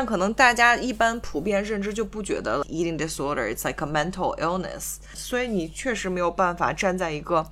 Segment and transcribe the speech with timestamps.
[0.00, 7.46] 但可能大家一般普遍认知就不觉得 eating disorder it's like a mental illness，所以你确实没有办法站在一个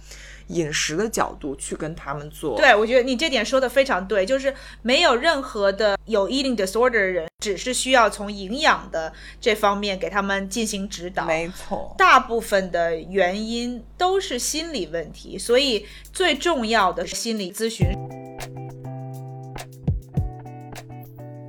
[0.46, 2.56] 饮食的角度去跟他们做。
[2.56, 11.26] 对，我觉得你这点说的非常对，就是没有任何的有 eating disorder 的人，只是需要从营养的这方面给他们进行指导。
[11.26, 15.84] 没错，大部分的原因都是心理问题，所以
[16.14, 17.88] 最重要的是心理咨询。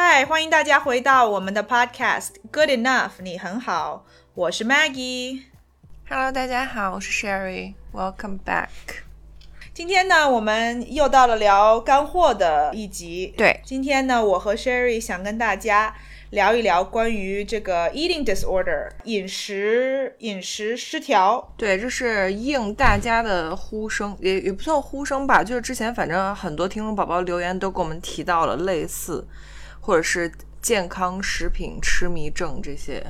[0.00, 5.42] 嗨，欢迎大家回到我们的 Podcast Good Enough，你很好，我是 Maggie。
[6.08, 8.68] Hello，大家好，我是 Sherry，Welcome back。
[9.74, 13.34] 今天呢，我们又到了聊干货的一集。
[13.36, 15.92] 对，今天呢，我和 Sherry 想跟大家
[16.30, 21.52] 聊一聊关于这个 eating disorder 饮食饮食失调。
[21.56, 29.26] 对，这是应大家的呼声，也也不算呼声吧，就是之前反正很多听众宝宝留言都给我们提到了类似，
[29.88, 33.02] 或者是健康食品痴迷症这些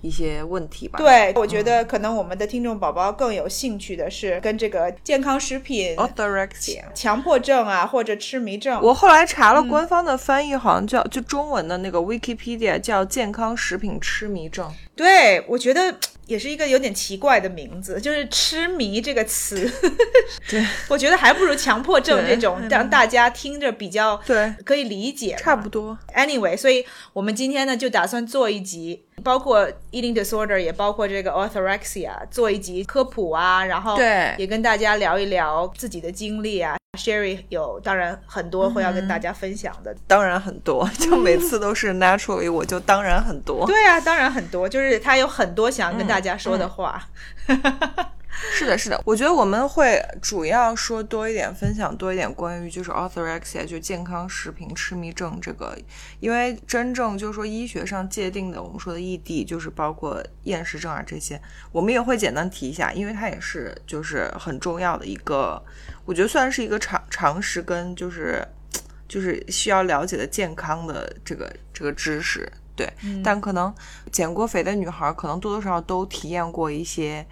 [0.00, 0.98] 一些问题吧。
[0.98, 6.84] 对，我觉得可能我们的听众宝宝更有兴趣的是跟这个健康食品、，orthorexia。
[6.94, 8.80] 强迫症啊，或者痴迷症。
[8.80, 14.72] 我后来查了官方的翻译，好像叫就中文的那个 Wikipedia 叫健康食品痴迷症。
[15.02, 15.94] 对，我觉得
[16.26, 19.68] 也是一个有点奇怪的名字，就是“痴迷”这个词。
[20.48, 25.36] 对，我觉得还不如强迫症这种让大家听着比较对，可以理解。
[25.38, 25.98] 差不多。
[26.14, 36.76] Anyway，所以我们今天呢就打算做一集，包括 eating disorder，也包括这个 orthorexia，做一集科普啊，然后对也跟大家聊一聊自己的经历啊。
[36.98, 39.96] Sherry 有当然很多会要跟大家分享的。
[40.06, 43.64] 当然很多，就每次都是 naturally，我就当然很多。
[43.66, 47.08] 对啊，当然很多，就是他有很多想跟大家说嗯的话。
[48.54, 55.76] 是的，是的，我觉得我们会主要说多一点，分享多一点关于就是 orthorexia，就健康食品痴迷症这个，
[56.18, 65.62] 因为真正就是说医学上界定的，我们说的异地就是包括厌食症啊这些，我们也会简单提一下，因为它也是就是很重要的一个，
[66.06, 68.42] 我觉得算是一个常常识跟就是
[69.06, 72.50] 就是需要了解的健康的这个这个知识。
[72.74, 72.90] 对，
[73.22, 73.74] 但可能
[74.10, 77.26] 减过肥的女孩，可能多多少少都体验过一些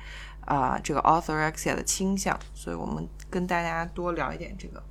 [0.47, 4.83] 啊、这个 orthorexia 的倾向，所以我们跟大家多聊一点这个。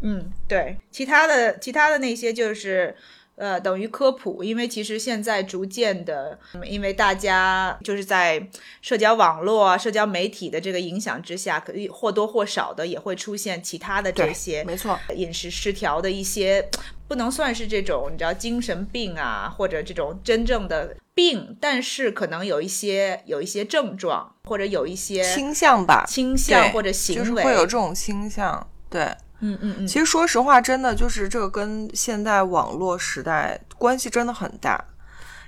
[0.00, 2.96] 嗯，对，其他的其他的那些就是。
[3.38, 8.48] 呃，等于科普，因为其实现在逐渐的，嗯因为大家就是在
[8.80, 16.66] 社交网络啊、社交媒体的这个影响之下，可以或多或少的也会出现其他的这些没错，饮食失调的一些，
[17.08, 28.66] 不能算是这种你知道精神病啊，或者这种真正的病，但是可能有一些有一些症状，或者有一些倾向吧，倾向或者行为就是，会有这种倾向。
[28.88, 29.02] 对，
[29.40, 34.84] 嗯嗯嗯，其实说实话，真的就是这个跟现在网络时代关系真的很大。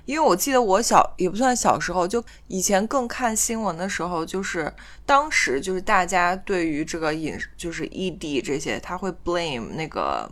[0.05, 4.73] 因为我记得我小也不算小时候，就以前更看新闻的时候，就是
[5.05, 10.27] 当时就是大家对于这个饮就是 ED 这些，他会 blame 那个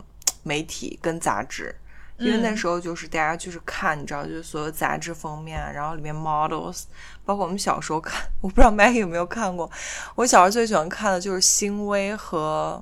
[0.47, 1.75] 媒体跟杂志，
[2.17, 6.83] 因为那时候就是大家就是看，你知道，就是所有杂志封面，啊然后里面 models，
[7.25, 9.69] 包括我们小时候看，我不知道 Maggie 有没有看过，
[10.15, 12.81] 我小时候最喜欢看的就是新薇和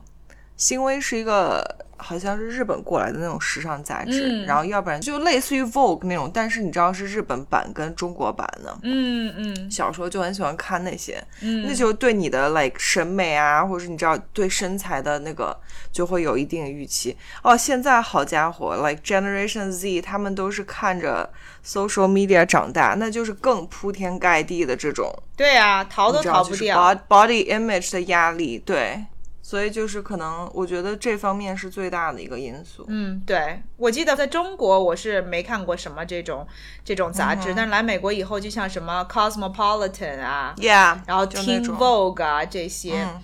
[0.56, 1.62] 新薇是一个
[1.98, 8.78] 好像是日本过来的那种时尚杂志，嗯然后要不然就类似于 Vogue 那种，但是你知道是日本版跟中国版的。
[8.84, 15.58] 嗯嗯小时候就很喜欢看那些，嗯，那就对你的 like 审美啊，或者是你知道对身材的那个
[15.92, 17.16] 就会有一定预期。
[17.42, 21.32] 哦，现在好家伙，like Generation Z 他们都是看着
[21.66, 26.78] social media 长大，那就是更铺天盖地的这种，对啊，逃都逃不掉。
[26.78, 29.06] bod- body image 的压力，对。
[29.48, 32.84] 所以就是可能，我觉得这方面是最大的一个因素。
[32.88, 36.48] 嗯，对，我记得在中国我是没看过什么这种
[36.84, 43.22] 这种杂嗯志，但是来美国以后，就像什么 Cosmopolitan 啊，Yeah，然后 Teen Vogue 啊这些，嗯。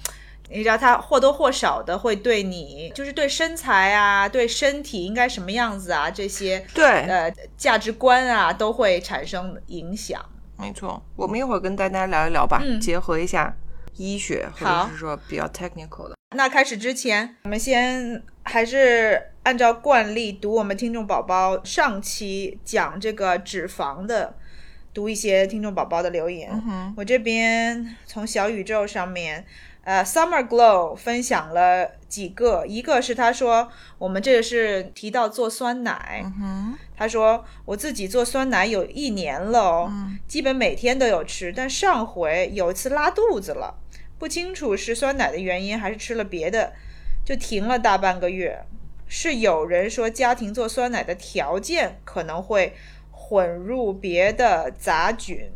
[0.51, 10.23] 你知道它或多或少的会对你，就是对身材啊、对身体应该什么样子啊这些对，呃价值观啊都会产生影响。
[10.59, 12.79] 没错，我们一会儿跟大家聊一聊吧，嗯。
[12.79, 13.51] 结合一下
[13.97, 16.15] 医学或者是说比较 technical 的。
[16.35, 24.35] 那开始之前，我们先还是按照惯例读我们听众宝宝上期讲这个脂肪的，
[24.93, 26.49] 读一些听众宝宝的留言。
[26.51, 29.45] 嗯我这边从小宇宙上面，
[29.83, 33.67] 呃，Summer Glow 分享了几个，一个是他说
[33.97, 40.19] 我们这个是提到做酸奶，哼，他说我自己做酸奶有一年了哦，嗯。
[40.27, 43.75] 基本每天都有吃，但上回有一次拉肚子了，
[44.19, 46.73] 不清楚是酸奶的原因还是吃了别的，
[47.25, 48.63] 就停了大半个月。
[49.07, 52.73] 是有人说家庭做酸奶的条件可能会
[53.11, 55.51] 混入别的杂菌，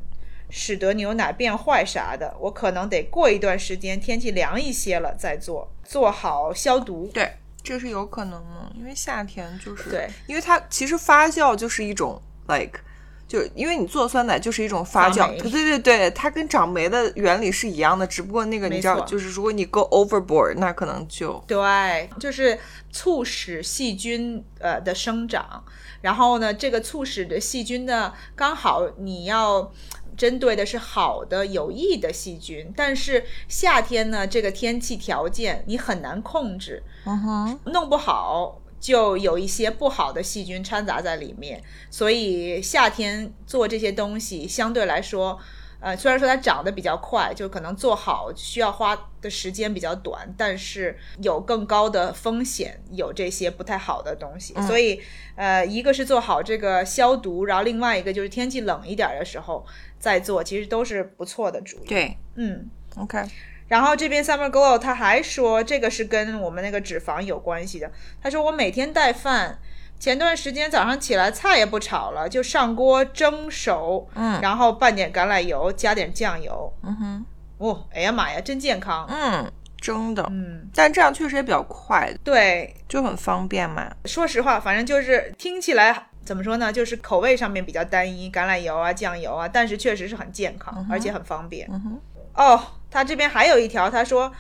[0.58, 2.34] 使得牛奶变坏啥的。
[2.40, 7.12] 我可能得过一段时间，天气凉一些了再做，做好消毒。
[7.14, 7.30] 对，
[7.62, 12.80] 这是有可能的，因为夏天就是对，因为它其实发酵就是一种 like。
[13.28, 22.58] 就因为你做酸奶就是一种发酵，对对对，它跟长霉的原理是一样的，只不过那个你知道，就是如果你 go overboard，那可能就对，就是
[22.92, 25.66] 促使细菌呃的生长，
[26.02, 29.74] 然后呢，这个促使的细菌呢，刚好你要
[30.18, 38.62] 针对的是好的有益的细菌，但是夏天呢，这个天气条件你很难控制，嗯哼，弄不好。
[38.78, 45.40] 就有一些不好的细菌掺杂在里面，所以夏天做这些东西相对来说，
[45.86, 54.56] 呃，虽然说它长得比较快，就可能做好需要花的时间比较短，但是有更高的风险，有这些不太好的东西。
[54.64, 55.00] 所以，
[55.36, 59.64] 呃，一个是做好这个消毒，然后另外一个就是天气冷一点的时候
[60.00, 61.88] 再做，其实都是不错的主意。
[61.88, 62.68] 对嗯。
[62.98, 63.22] ，OK，
[63.68, 67.92] 然后这边 Summer Glow 他还说，这个是跟我们那个脂肪有关系的。
[68.24, 69.60] 他说我每天带饭，
[70.00, 76.72] 前段时间早上起来菜也不炒了，就上锅蒸熟，嗯然后拌点橄榄油，加点酱油。
[76.84, 77.26] 嗯哼，
[77.58, 79.08] 哦，哎呀妈呀，真健康。
[79.10, 83.92] 嗯，蒸的，嗯，但这样确实也比较快，对，就很方便嘛。
[84.06, 91.68] 说实话，反正就是听起来怎么说呢，就是口味上面比较单一，橄榄油啊、酱油啊，但是确实是很健康，而且很方便。
[91.72, 92.00] 嗯哼，
[92.36, 94.32] 哦，他这边还有一条，他说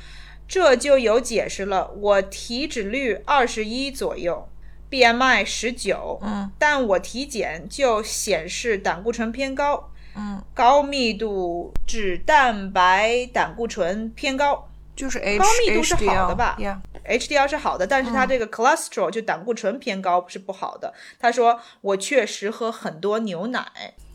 [0.48, 1.90] 这就有解释了。
[1.98, 4.48] 我体脂率二十一左右
[4.90, 14.70] ，BMI 十九，嗯，但我体检就显示胆固醇偏高，嗯，高密度脂蛋白胆固醇偏高。
[14.96, 20.94] 就是 H 高密度是好的吧？Yeah，HDL 是好的，但是它这个 cholesterol、就胆固醇偏高是不好的。
[21.20, 23.66] 他说我确实喝很多牛奶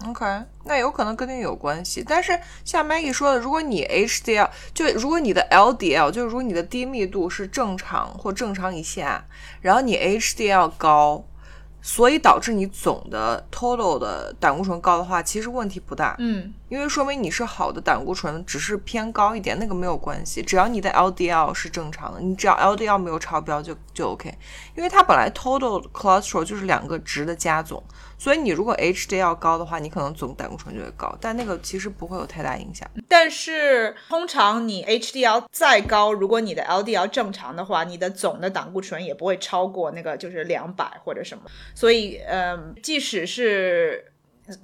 [0.06, 0.25] ，OK，
[0.65, 9.25] 那有可能跟那个有关系，但是像 Maggie 说的，如果你 HDL 就如果你的 LDL 就是如果你的低密度是正常或正常以下，
[9.61, 11.25] 然后你 HDL 高，
[11.82, 24.32] 所以导致你总的 total 的胆固醇高的话，其实问题不大，嗯，因为说明你是好的胆固醇，只是偏高一点，那个没有关系，只要你的 LDL 是正常的，你只要 LDL 没有超标就就 OK，
[24.77, 27.82] 因为它本来 total cholesterol 就是两个值的加总，
[28.20, 32.87] 所以你如果 HDL 高的话，你可能总胆固醇就会高，但那个其实不会有太大影响。
[33.08, 41.44] 但是通常你 HDL 再高，如果你的 LDL 正常的话，你的总的胆固醇也不会超过那个就是两百或者什么。
[41.75, 44.12] 所以，嗯，即使是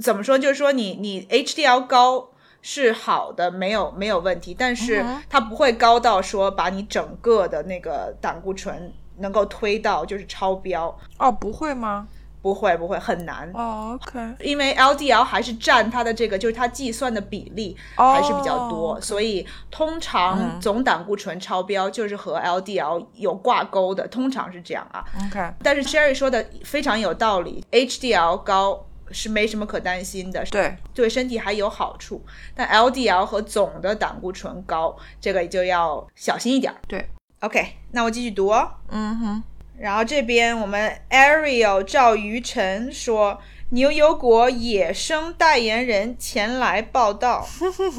[0.00, 2.28] 怎么说，就是说你你 HDL 高。
[2.68, 12.08] 是好的，没有没有问题，但是它不会高到说把你整个的那个胆固醇能够推到就是超标，哦，不会吗？
[12.46, 13.50] 不会不会很难。
[13.54, 25.04] 哦，OK，因为 LDL 还是占它的这个，就是它计算的比例哦还是比较多，所以通常嗯总胆固醇超标就是和 LDL 有挂钩的，通常是这样啊。
[25.26, 32.24] OK，但是 Sherry 说的非常有道理，HDL 高是没什么可担心的，对，对身体还有好处。
[32.54, 36.78] 但 LDL 和总的胆固醇高，这个就要小心一点儿。
[36.86, 37.08] 对
[37.40, 38.70] ，OK，那我继续读哦。
[38.90, 39.42] 嗯哼，
[39.78, 43.38] 然后这边我们 Ariel 赵于晨说，
[43.70, 47.46] 牛油果野生代言人前来报道。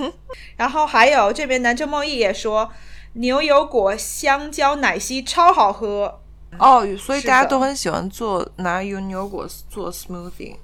[0.58, 2.72] 然后还有这边南城梦忆也说，
[3.14, 6.22] 牛油果香蕉奶昔超好喝。
[6.58, 10.56] 哦，所以大家都很喜欢做拿牛牛果做 smoothie，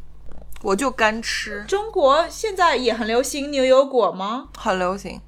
[0.62, 4.48] 我就干吃，中国现在也很流行牛油果吗？
[4.58, 5.22] 很流行。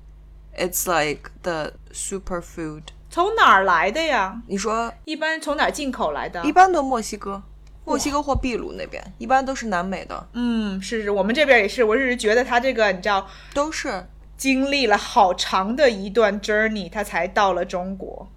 [0.58, 2.84] It's like the super food。
[3.15, 4.41] 从哪儿来的呀？
[4.45, 6.43] 你说一般从哪儿进口来的？
[6.43, 7.41] 一般都墨西哥，
[7.86, 11.81] 墨西哥或秘鲁那边，一般都是南美的，嗯，是是，我们这边也是。
[11.81, 14.05] 我只是觉得它这个，你知道，都是。
[14.36, 18.27] 经历了好长的一段 journey，它才到了中国。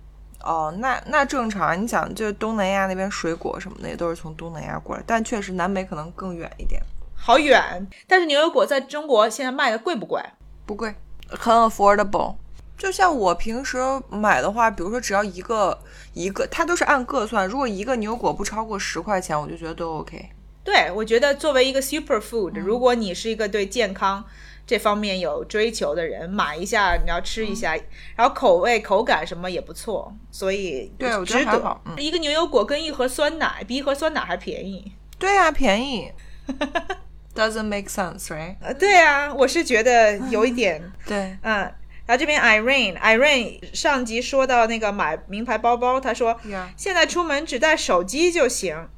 [0.44, 1.82] 哦，那那正常。
[1.82, 6.80] 你想，就是东南亚那边水果什么的也都是从东南亚过来，但确实南美可能更远一点。
[7.16, 7.84] 好远。
[8.06, 10.22] 但是牛油果在中国现在卖的贵不贵？
[10.64, 10.94] 不贵，
[11.30, 12.36] 很 affordable。
[12.78, 13.76] 就像我平时
[14.08, 15.76] 买的话，比如说只要一个
[16.14, 17.46] 一个，它都是按个算。
[17.46, 20.30] 如果一个牛油果不超过十块钱，我就觉得都 OK。
[20.62, 24.24] 对，我觉得作为一个 super food，、如果你是一个对健康
[24.66, 27.74] 这方面有追求的人，买一下你要吃一下，
[28.14, 31.82] 然后口味、口感什么也不错，所以对我觉得还好。
[31.84, 34.92] 嗯一个牛油果跟一盒酸奶，比一盒酸奶还便宜。
[35.18, 36.12] 对啊、便宜。
[37.34, 38.56] Doesn't make sense, right？
[38.60, 41.72] 呃，对啊，我是觉得有一点，对，嗯。
[42.08, 46.40] 然后这边 Irene，Irene 上集说到那个买名牌包包，她说
[46.74, 48.88] 现在出门只带手机就行，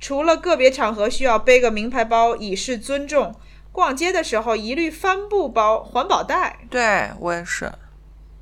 [0.00, 3.34] 除了个别场合需要背个名牌包以示尊重，
[3.70, 6.60] 逛街的时候一律帆布包、环保袋。
[6.70, 7.70] 对我也是。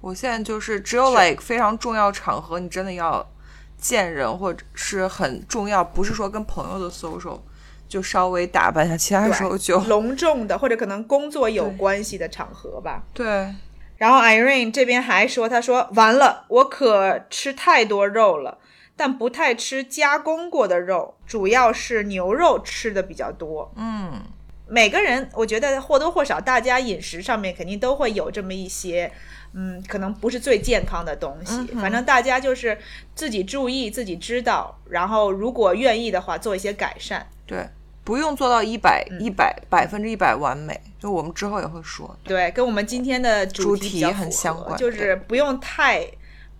[0.00, 3.28] 我现在就是只有 like 非常重要场合，你真的要
[3.76, 7.40] 见人或者是很重要，不是说跟朋友的 social，
[7.88, 13.02] 就稍微打扮一下，其他时候就隆重的或者可能工作有关系的场合吧。
[13.12, 13.52] 对。
[13.96, 18.58] 然后 Irene 这边还说，他说完了，我可吃太多肉了，
[18.96, 23.72] 但不太吃加工过的肉，主要是牛肉吃的比较多。
[23.76, 24.22] 嗯，
[24.68, 29.10] 每个人我觉得或多或少，大家饮食上面肯定都会有这么一些，
[29.54, 31.54] 嗯，可能不是最健康的东西。
[31.72, 32.76] 嗯反正大家就是
[33.14, 37.26] 自己注意，自己知道，然后如果愿意的话，做一些改善。
[37.46, 37.66] 对，
[38.04, 42.18] 不用做到一百嗯一百百分之一百完美，就我们之后也会说。
[42.24, 46.04] 对，跟我们今天的主题很相关就是不用太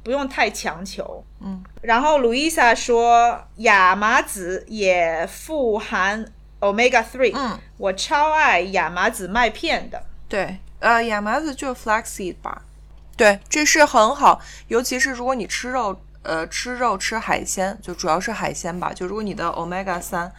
[0.04, 1.24] 不用太强求。
[1.40, 6.24] 嗯，然后路易莎说，亚麻籽也富含
[6.60, 10.00] omega three，嗯，我超爱亚麻籽麦片的。
[10.28, 12.62] 对，呃，亚麻籽就是 flaxseed 吧？
[13.16, 18.92] 对，这是很好，尤其是如果你吃肉，呃，吃肉吃海鲜，就主要是海鲜吧。
[18.94, 20.32] 就如果你的 omega 三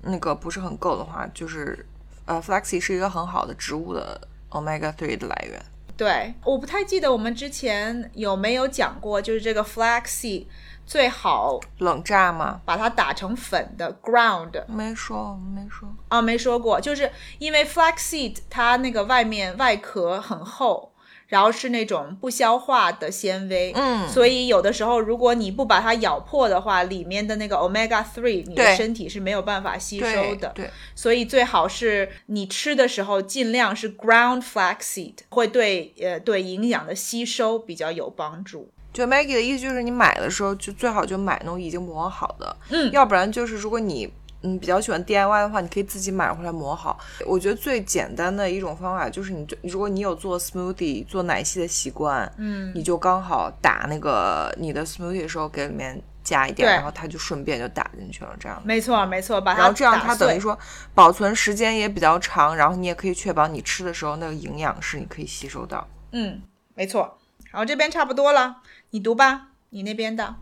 [0.00, 1.86] 那个不是很够的话，就是
[2.30, 4.20] 呃，flaxseed 是一个很好的植物的
[4.50, 5.60] omega three 的来源。
[5.96, 10.46] 对，我不太记得我们之前有没有讲过，就是这个 flaxseed
[10.86, 12.60] 最好冷榨吗？
[12.64, 15.88] 把它打成粉的 ground 没说，没说。
[16.08, 20.89] 啊，没说过，就是因为 flaxseed 它那个外面外壳很厚，
[21.30, 24.06] 然后是那种不消化的纤维，嗯。
[24.06, 38.68] 所以有的时候如果你不把它咬破的话，里面的那个 omega three 你的身体是没有办法吸收对的，对，所以最好是你吃的时候尽量是 ground flaxseed，会对呃对营养的吸收比较有帮助。
[38.92, 42.90] 就 Maggie 的意思就是，你买的时候就最好就买那种已经磨好的，嗯。
[42.90, 46.98] 要不然就是如果你嗯比较喜欢 DIY 的话，你可以自己买回来磨好。
[47.26, 58.60] 我觉得最简单的一种方法就是你就如果你有做 smoothie 做奶昔的习惯，嗯，你就刚好打那个你的 smoothie 的时候给里面加一点，然后它就顺便就打进去了，这样。
[58.64, 60.58] 没错没错，把它然后这样它等于说
[60.94, 65.86] 保存时间也比较长，然后你也可以确保你吃的时候那个营养是你可以吸收到。
[66.12, 66.40] 嗯，
[66.74, 67.18] 没错。
[67.50, 68.58] 然后这边差不多了，
[68.90, 70.36] 你读吧，你那边的。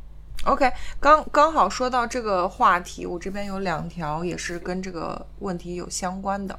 [0.45, 6.59] OK，刚刚好说到这个话题，我这边有两条也是跟这个问题有相关的。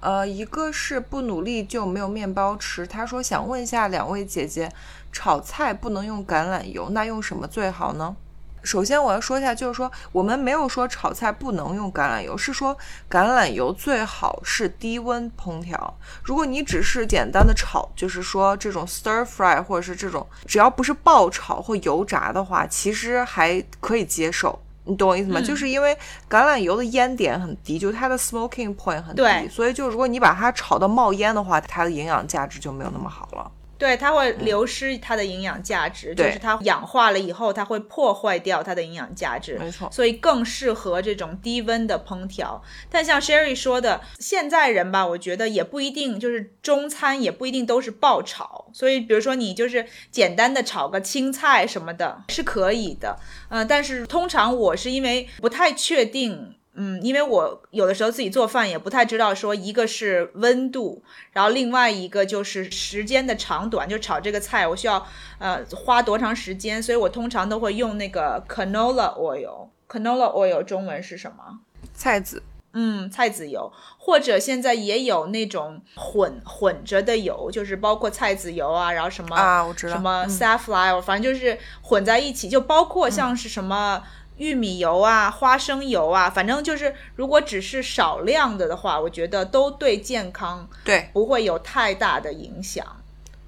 [0.00, 2.84] 呃，一个是不努力就没有面包吃。
[2.84, 4.72] 他说想问一下两位姐姐，
[5.12, 8.16] 炒菜不能用橄榄油，那用什么最好呢？
[8.62, 12.76] 首先我要说一下，就是说我们没有说炒菜不能用橄榄油，是说
[13.10, 15.94] 橄榄油最好是低温烹调。
[16.22, 24.58] 如果你只是简单的炒，就是说这种 stir fry 或者是这种只要不是爆炒或油炸的话，其实还可以接受。
[24.84, 25.38] 你懂我意思吗？
[25.38, 25.96] 嗯就是因为
[26.28, 33.50] 橄榄油的烟点很低，就是它的 smoking point 很低，所以就如果你把它炒到冒烟的话，它的营养价值就没有那么好了。
[33.82, 39.58] 对，它会流失它的营养价值，就是它氧化了以后，它会破坏掉它的营养价值。
[39.58, 42.62] 没错所以更适合这种低温的烹调。
[42.88, 48.70] 但像 Sherry 说的，现在人吧，我觉得也不一定，就是中餐也不一定都是爆炒。
[48.72, 53.18] 所以比如说你就是简单的炒个青菜什么的，是可以的。
[53.48, 56.54] 嗯、但是通常我是因为不太确定。
[56.74, 61.02] 嗯，因为我有的时候自己做饭也不太知道，说一个是温度，
[61.32, 65.06] 然后另外一个就是时间的长短，就炒这个菜我需要
[65.38, 69.68] 呃花多长时间，所以我通常都会用那个 canola oil。
[69.86, 71.60] canola oil 中文是什么？
[71.92, 84.02] 菜籽，嗯，菜籽油，或者现在也有那种混混着的油，就是包括菜籽油啊，然后什么啊我知道什么嗯 safflower，、反正就是混在一起，就包括像是什么。
[84.36, 92.84] 玉米油啊，花生油啊，反正就是，如果只是少量的的话，我觉得都对健康对，不会有太大的影响。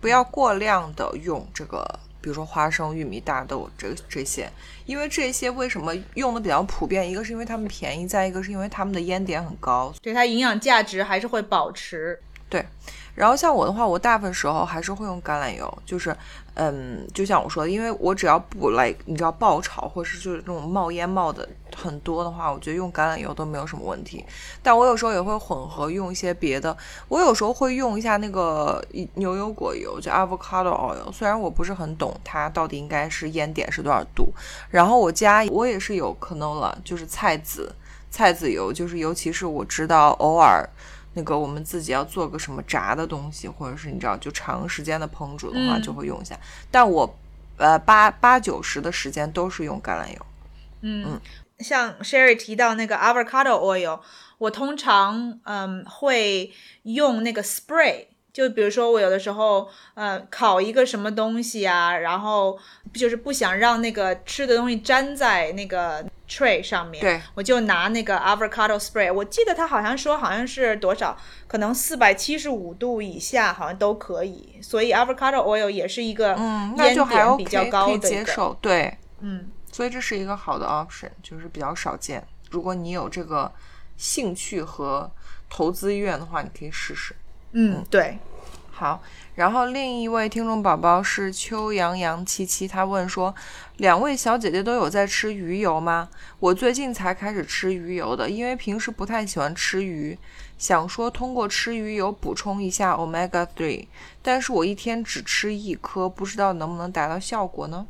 [0.00, 1.83] 不要过量的用这个
[2.21, 4.50] 比如说花生、玉米、大豆这这些，
[4.87, 7.11] 因为这些为什么用的比较普遍？
[7.11, 12.19] 一个是因为它们便宜，再一个是因为它们的烟点很高，对它营养价值还是会保持。
[12.49, 12.64] 对，
[13.14, 16.17] 然后像我的话，我大部分时候还是会用橄榄油，就是，
[16.54, 24.25] 嗯，就像我说的，因为我只要不来，你知道爆炒或是就是那种冒烟冒的很多的话，我觉得用橄榄油都没有什么问题。
[24.62, 26.76] 但我有时候也会混合用一些别的，
[27.08, 28.80] 我有时候会用一下那个
[29.14, 34.32] 牛油果油，就 avocado oil，虽然我不是很懂它到底应该是烟点是多少度。
[34.70, 37.75] 然后我家我也是有 canola，就是菜籽
[38.12, 40.64] 菜籽油，就是尤其是我知道偶尔。
[41.14, 46.38] 那个我们自己要做个什么炸的东西，或者是你知道就长时间的烹煮的话，嗯就会用一下。
[46.71, 47.16] 但我
[47.56, 50.26] 呃八八九十的时间都是用橄榄油。
[50.83, 51.21] 嗯，
[51.59, 54.00] 像 Sherry 提到那个 avocado oil，
[54.38, 56.52] 我通常嗯会
[56.83, 58.06] 用那个 spray。
[58.33, 62.59] 就比如说，我有的时候，呃，烤一个什么东西啊，然后
[62.92, 69.12] 就是不想让那个吃的东西粘在那个 tray 上面，对，我就拿那个 avocado spray。
[69.12, 71.16] 我记得他好像说好像是多少，
[71.47, 78.57] 可能四百七十五度以下好像都可以，所以 avocado oil 也是一个嗯，那烟就还点 OK，比较高可以的一个，接受。
[78.61, 82.26] 对，嗯，所以这是一个好的 option，就是比较少见。
[82.50, 83.52] 如果你有这个
[83.97, 85.11] 兴趣和
[85.50, 87.14] 投资意愿的话，你可以试试。
[87.52, 88.19] 嗯，对，
[88.71, 89.02] 好，
[89.35, 93.35] 然后另一位听众宝宝是秋阳阳七七，他问说：
[93.79, 96.09] 两位小姐姐都有在吃鱼油吗？
[96.38, 100.17] 我最近才开始吃鱼油的，因为平时不太喜欢吃鱼，
[100.57, 103.88] 想说通过吃鱼油补充一下 omega three，
[104.23, 107.88] 但是我一天只吃一颗，不知道能不能达到效果呢？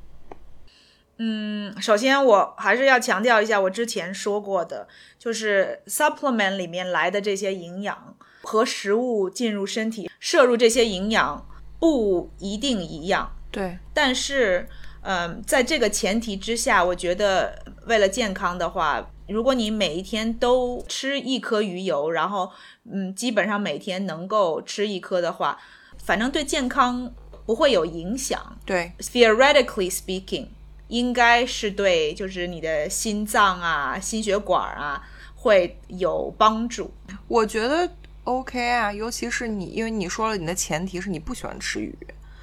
[1.19, 8.14] 嗯，首先我还是要强调一下，我之前说过的，就是 supplement 里面来的这些营养
[8.45, 11.47] 和食物进入身体摄入这些营养
[11.81, 14.69] 不一定一样，对，但是，
[15.03, 22.51] 嗯，在这个前提之下，我觉得为了健康的话，如果你每一天都吃一颗鱼油，然后，
[22.91, 25.59] 嗯，基本上每天能够吃一颗的话，
[25.99, 27.13] 反正对健康
[27.45, 28.59] 不会有影响。
[28.65, 30.49] 对，Theoretically speaking，
[30.89, 35.03] 应该是对，就是你的心脏啊、心血管啊
[35.35, 36.95] 会有帮助。
[37.29, 37.91] 我觉得
[38.25, 41.95] OK 啊，尤其是你，因为你说了你的前提是你不喜欢吃鱼，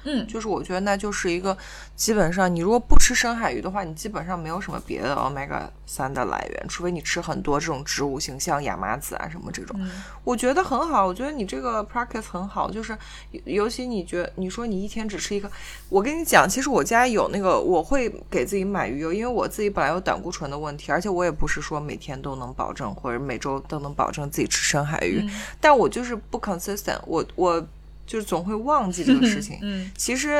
[0.04, 1.56] 嗯，就是我觉得那就是一个
[1.94, 9.78] 基本上你如果不吃深海鱼的话，你基本上没有什么别的 omega 三的来源，除非你吃很多这种植物性，像亚麻籽啊什么这种。
[10.24, 12.96] 我觉得很好，我觉得你这个 practice 很好，就是
[13.30, 15.50] 尤尤其你觉你说你一天只吃一个，
[15.88, 25.24] 我跟你讲，其实我家有那个，我会给自己买鱼油，因为我自己本来有胆固醇的问题，而且我也不是说每天都能保证或者每周都能保证自己吃深海鱼，
[25.60, 27.64] 但我就是不 consistent，我我
[28.06, 29.58] 就是总会忘记这个事情。
[29.62, 30.36] 嗯，其实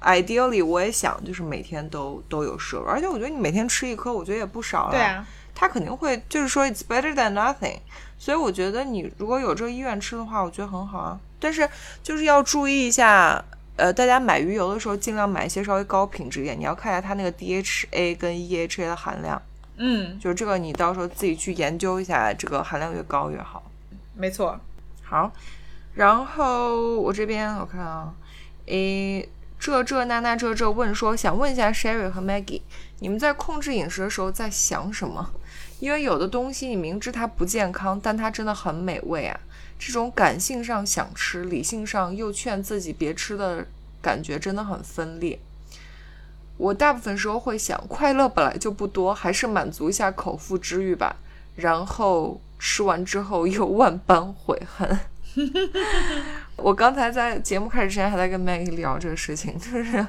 [0.00, 4.92] ideally 我也想就是每天都都有摄入，而且我觉得你每天吃一颗，我觉得也不少了。
[4.92, 7.78] 对啊，它肯定会就是说 it's better than nothing，
[8.18, 11.18] 所以我觉得你如果有这个意愿吃的话，我觉得很好啊。
[11.38, 11.68] 但是
[12.02, 13.44] 就是要注意一下，
[13.76, 19.40] 呃，大家买鱼油的时候尽量买一些稍微高品质一点，你要看一下它那个 DHA 跟 EHA 的含量，
[19.76, 23.62] 嗯，就是这个你到时候自己去研究一下，这个含量越高越好。
[24.14, 24.58] 没错。
[25.02, 25.30] 好，
[25.94, 28.14] 然后我这边我看啊，
[28.66, 29.28] 诶，
[29.58, 32.62] 这这那那这这问说，想问一下 Sherry 和 Maggie，
[33.00, 35.30] 你们在控制饮食的时候在想什么？
[35.80, 39.38] 因为有的东西你明知它不健康，但它真的很美味啊。
[39.78, 43.66] 这种感性上想吃，理性上又劝自己别吃的
[44.00, 45.38] 感觉真的很分裂。
[46.56, 51.16] 我大部分时候会想，快乐本来就不多，还是满足一下口腹之欲吧。
[51.56, 54.98] 然后吃完之后又 万般悔恨。
[56.56, 60.06] 我刚才在节目开始之前还在跟 Maggie 聊这个事情，就是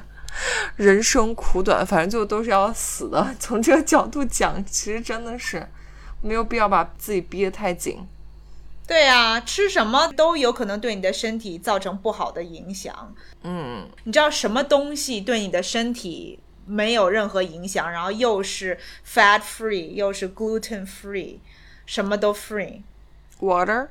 [0.76, 3.34] 人生苦短，反正就都是要死的。
[3.38, 5.66] 从这个角度讲，其实真的是
[6.20, 8.06] 没有必要把自己逼得太紧。
[8.86, 13.14] 对啊，吃什么都有可能对你的身体造成不好的影响。
[13.42, 21.38] 嗯，你知道什么东西对你的身体没有任何影响，然后又是 fat free，又是 gluten free，
[21.86, 22.82] 什么都 free。
[23.40, 23.88] water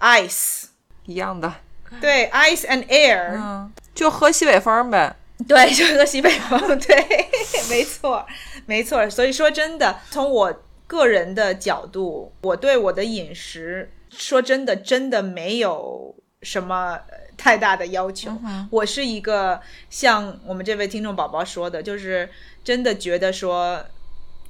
[0.00, 0.64] ice，
[1.06, 1.54] 一样的，
[2.00, 5.16] 对，ice and air，、嗯，就喝西北风呗。
[5.48, 7.06] 对，就喝西北风，对，
[7.70, 8.26] 没错，
[8.66, 9.08] 没错。
[9.08, 18.30] 所以说真的，从我个人的角度，我对我的饮食，说真的，真的没有什么呃太大的要求。
[18.70, 19.58] 我是一个
[19.88, 22.28] 像我们这位听众宝宝说的，就是
[22.62, 23.82] 真的觉得说，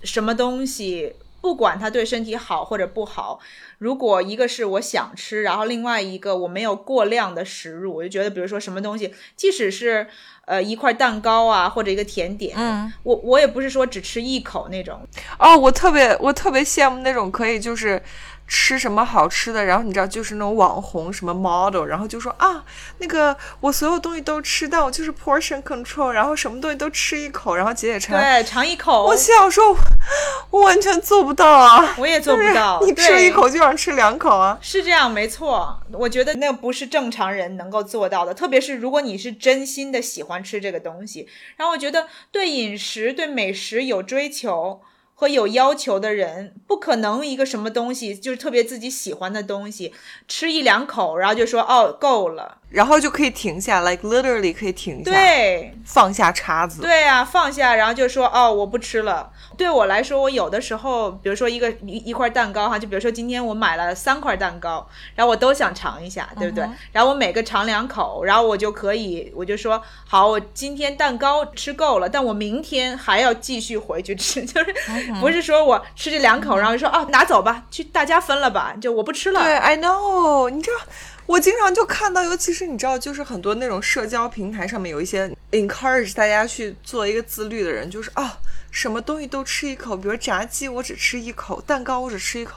[0.02, 3.40] 什么东西不管它对身体好或者不好，
[3.78, 10.06] 如果一个是我想吃，然后另外一个我没有过量的食入，我就觉得，比如说什么东西，即使是
[10.46, 15.00] 呃一块蛋糕啊，或者一个甜点，嗯，我我也不是说只吃一口那种，
[15.38, 18.02] 哦，我特别我特别羡慕那种可以就是。
[18.52, 22.64] 吃什么好吃的，然后你知道，就是那种网红什么 model，然后就说啊，
[22.98, 28.20] 那个我所有东西都吃，但我就是 portion control，然后什么东西都吃一口，然后解解馋。
[28.20, 29.06] 对，尝一口。
[29.06, 29.76] 我想说，
[30.50, 31.94] 我完全做不到啊！
[31.96, 32.80] 我也做不到。
[32.84, 34.58] 你吃一口就想吃两口啊？
[34.60, 35.80] 是这样，没错。
[35.92, 41.28] 我觉得那不是正常人能够做到的，特别是如果你是真心的喜欢吃这个东西。
[41.56, 44.80] 然后我觉得对饮食、对美食有追求。
[45.20, 49.92] 和有要求的人，不可能一个什么东西就是特别自己喜欢的东西，
[50.26, 52.59] 吃一两口，然后就说哦够了。
[52.70, 59.30] 然后就可以停下，like literally 可以停下，对，放下叉子，对啊，放下，然后就说哦，我不吃了。
[59.56, 66.64] 对我来说，我有的时候，比如说一个一一块蛋糕哈，就比如说今天我买了三块蛋糕，然后我都想尝一下，对不对？
[66.92, 74.74] 然后我每个尝两口，然后我就可以，我就说好，我今天蛋糕吃够了，但我明天还要继续回去吃， 就是
[75.20, 79.42] 不是说我吃这两口，然后就说哦拿走吧，去大家分了吧，就我不吃了。
[79.42, 80.86] 对，I know，你知道。
[81.30, 88.36] 我经常就看到，尤其是你知道，就是很多那种社交平台上面有一些 encourage 大家去做一个自律的人，就是啊，
[88.72, 92.56] 什么东西都吃一口，比如炸鸡我只吃一口，蛋糕我只吃一口，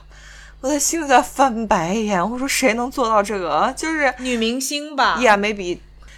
[0.59, 2.31] 我在心里在翻白眼。
[2.31, 3.71] 我说谁能做到这个？
[3.77, 5.77] 就是女明星吧？Yeah，maybe。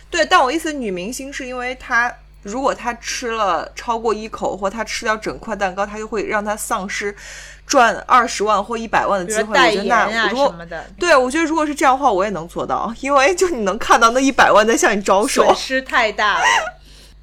[0.09, 7.13] 对，但我意思女明星是因为她如果他吃了超过一口，或他吃掉整块蛋糕，他就会让他丧失。
[7.67, 10.55] 赚二十万或一百万的机会，我觉得那如果
[10.99, 16.45] 对，我觉得如果是这样的话，我也能做到，因为就你能看到那一百万在向你招手，损失太大了。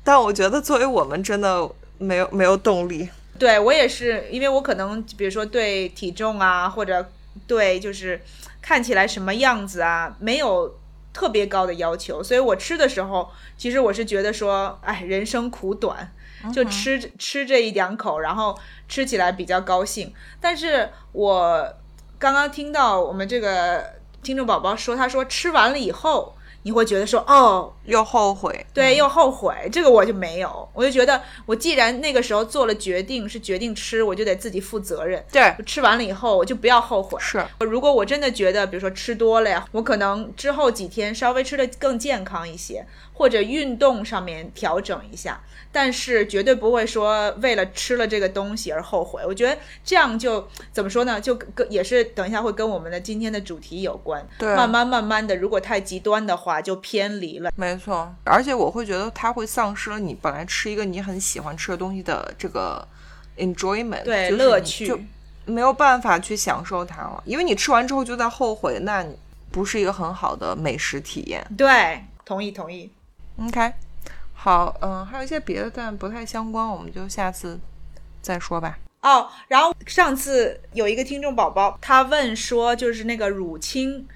[0.02, 3.08] 但我觉得作为我们，真的没有没有动力。
[3.38, 7.08] 对我也是，因为我可能比如说对体重啊，或者
[7.46, 8.20] 对就是
[8.60, 10.74] 看起来什么样子啊，没有
[11.12, 16.12] 特别高的要求，所以我吃的时候，其实我是觉得说，哎，人生苦短。
[16.52, 20.12] 就吃吃这一两口，然后吃起来比较高兴。
[20.40, 21.72] 但是我
[22.18, 23.94] 刚刚听到我们这个
[24.24, 26.34] 听众宝宝说，他说吃完了以后。
[26.64, 29.52] 你会觉得说哦，又后悔，对，又后悔。
[29.72, 35.24] 这个我就没有，我就觉得我既然那个时候做了决定，是决定吃，我就得自己负责任。
[35.32, 37.18] 对，吃完了以后我就不要后悔。
[37.20, 49.20] 是，如果我真的觉得，比如说吃多了呀，我可能之后几天稍微吃的更健康一些，或者运动上面调整一下，但是绝对不会说为了吃了这个东西而后悔。
[49.26, 51.20] 我觉得这样就怎么说呢？
[51.20, 54.24] 就跟也是等一下会跟我们的今天的主题有关。
[54.38, 56.51] 对，慢慢慢慢的，如果太极端的话。
[56.60, 62.86] 就偏离了，没错，而且我会觉得它会丧失了你本来吃一个你很喜欢吃的东西的这个
[63.38, 64.98] enjoyment，对乐趣，就
[65.46, 69.06] 没有办法去享受它了，因为你吃完之后就在后悔，那
[69.50, 71.42] 不是一个很好的美食体验。
[71.56, 72.90] 对，同意同意。
[73.38, 73.72] OK，
[74.34, 77.58] 好，嗯，还有一些别的，但不太相关，我们就下次
[78.20, 78.78] 再说吧。
[79.00, 84.06] 哦，然后上次有一个听众宝宝，他问说，就是那个乳清。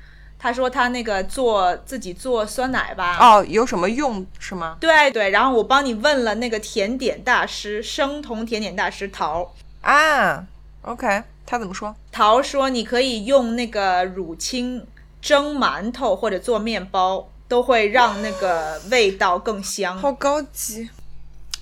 [0.47, 4.77] 他说他那个做自己做酸奶吧，哦，有什么用是吗？
[4.79, 10.47] 对对，然后我帮你问了那个甜点大师，生酮甜点大师桃啊
[10.83, 11.93] ，OK，他怎么说？
[12.13, 14.87] 桃说你可以用那个乳清
[15.21, 19.99] 蒸馒头或者做面包，都会让那个味道更香。
[19.99, 20.89] 好高级，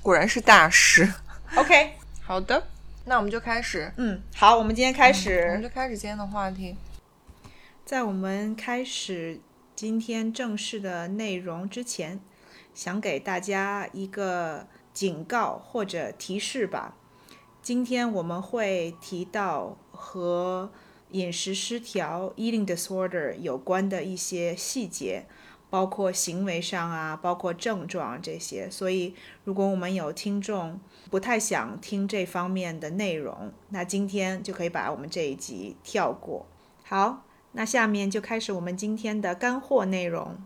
[0.02, 1.10] 果然是大师。
[1.54, 1.92] OK，
[2.22, 2.62] 好的，
[3.06, 3.90] 那我们就开始。
[3.96, 6.76] 嗯，好，我们今天开始，我们就开始今天的话题。
[7.84, 9.40] 在我们开始
[9.76, 12.18] 今天正式的内容之前，
[12.72, 16.96] 想给大家一个警告或者提示吧。
[17.60, 20.72] 今天我们会提到和
[21.10, 25.26] 饮食失调 （eating disorder） 有关的一些细节，
[25.68, 28.70] 包括行为上啊，包括症状这些。
[28.70, 36.46] 所以，如果我们有听众不太想听这方面的内容，那今天就可以把我们这一集跳过。
[36.82, 37.23] 好。
[37.56, 40.36] 那下面就开始我们今天的干货内容。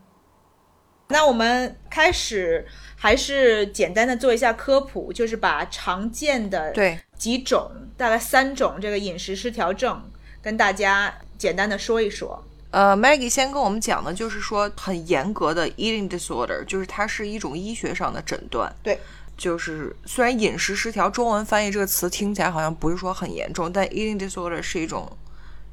[1.08, 10.02] 那我们开始还是简单的做一下科普，就是把常见的对几种，大概三种这个饮食失调症，
[10.42, 12.44] 跟大家简单的说一说。
[12.70, 18.70] 呃，Maggie 先跟我们讲的就是说很严格的 eating disorder，就是它是一种医学上的诊断。
[18.82, 19.00] 对，
[19.34, 25.10] 就是虽然饮食失调中文翻译这个词听起来好像不是说很严重，但 eating disorder 是一种。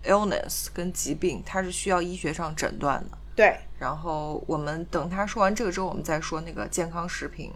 [0.06, 3.18] Illness 跟疾病，它是需要医学上诊断的。
[3.36, 7.52] 对，然后我们等他说完这个之后，我们再说那个健康食品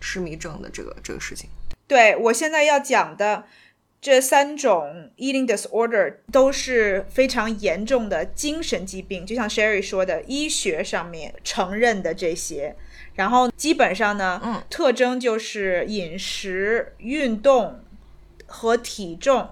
[0.00, 1.48] 痴迷症的这个这个事情。
[1.86, 3.44] 对我现在要讲的
[4.00, 12.76] 这三种 eating disorder 都是非常严重的精神疾病，就像 Sherry 说的，医学上面承认的这些。
[13.14, 17.80] 然后基本上呢，嗯特征就是饮食、运动
[18.46, 19.50] 和体重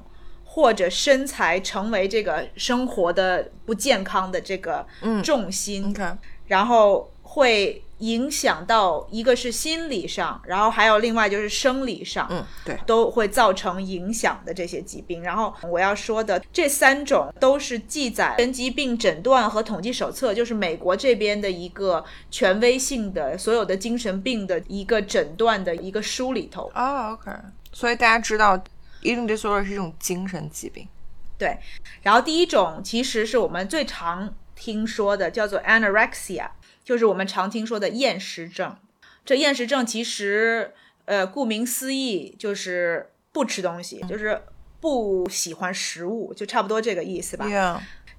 [0.53, 5.91] 或者身材成为这个生活的不健康的这个嗯重心。
[5.91, 6.05] OK，
[6.49, 15.23] 然后会影响到一个是心理上，然后还有另外就是生理上，嗯，对，都会造成影响的这些疾病。
[15.23, 26.69] 然后我要说的这三种都是记载《人疾病诊断和统计手册》，就是美国这边的一个权威性的所有的精神病的一个诊断的一个书里头。
[26.75, 27.31] 啊、o k
[27.73, 28.61] 所以大家知道
[29.03, 30.89] eating disorder 是一种精神疾病。
[31.39, 31.59] 对，
[32.03, 36.51] 然后第一种其实是我们最常听说的，叫做 anorexia，
[36.85, 38.77] 就是我们常听说的厌食症。
[39.25, 40.75] 这厌食症其实，
[41.07, 44.43] 呃，顾名思义就是不吃东西，就是
[44.81, 47.47] 不喜欢食物，就差不多这个意思吧。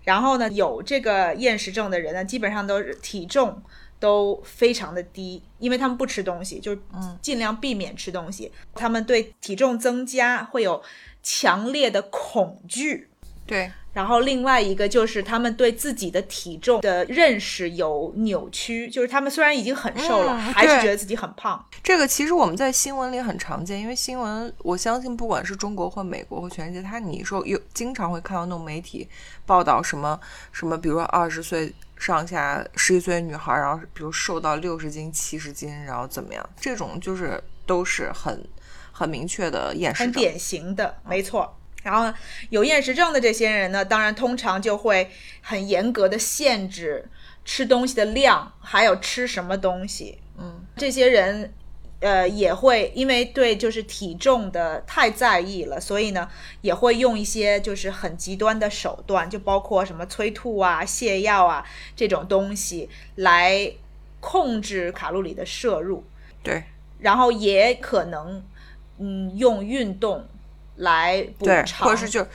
[0.03, 3.61] 然后呢，有这个厌食症的人呢，基本上都是体重
[4.01, 6.79] 都非常的低，因为他们不吃东西，就是
[7.21, 8.51] 尽量避免吃东西。
[8.73, 10.81] 他们对体重增加会有
[11.21, 13.07] 强烈的恐惧。
[13.45, 21.63] 对，然后另外一个就是他们对自己的体重的认识有扭曲，就是他们虽然已经很瘦了，嗯还是觉得自己很胖。
[21.83, 29.07] 这个其实我们在新闻里很常见，因为新闻我相信不管是中国或美国或全世界，他你说有经常会看到那种媒体
[29.45, 30.17] 报道什么
[30.51, 38.43] 什么，比如说二十岁上下十几岁女孩，然后比如瘦到六十斤、七十斤，然后怎么样，这种就是都是很
[38.91, 40.07] 很明确的厌食症。
[40.07, 41.55] 很典型的，没错。
[41.83, 42.11] 然后
[42.49, 45.11] 有厌食症的这些人呢，当然通常就会
[45.41, 47.07] 很严格的限制
[47.45, 50.19] 吃东西的量，还有吃什么东西。
[50.39, 51.53] 嗯，这些人，
[52.01, 56.27] 呃，也会因为对就是体重的太在意了，所以呢，
[56.61, 61.63] 也会用一些就是很极端的手段，就包括什么催吐啊、泻药啊
[61.95, 63.71] 这种东西来
[64.19, 66.03] 控制卡路里的摄入。
[66.43, 66.63] 对
[66.99, 68.43] 然后也可能，
[68.97, 70.27] 嗯，用运动
[70.77, 72.25] 来补，偿，或者是就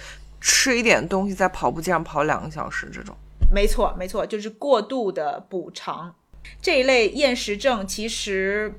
[0.40, 3.16] 吃一点东西，在跑步机上跑两个小时这种。
[3.52, 6.14] 没错，没错，就是过度的补偿。
[6.62, 8.72] 这一类厌食症其实，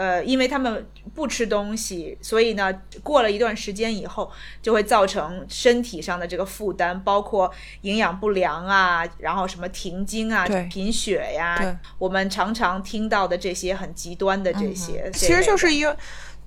[0.00, 4.32] 呃，因为他们不吃东西，所以呢，过了一段时间以后，
[4.62, 15.94] 就会造成身体上的这个负担，包括营养不良啊，然后什么停经啊、贫血呀对，我们常常听到的这些很极端的这些，其实就是因为，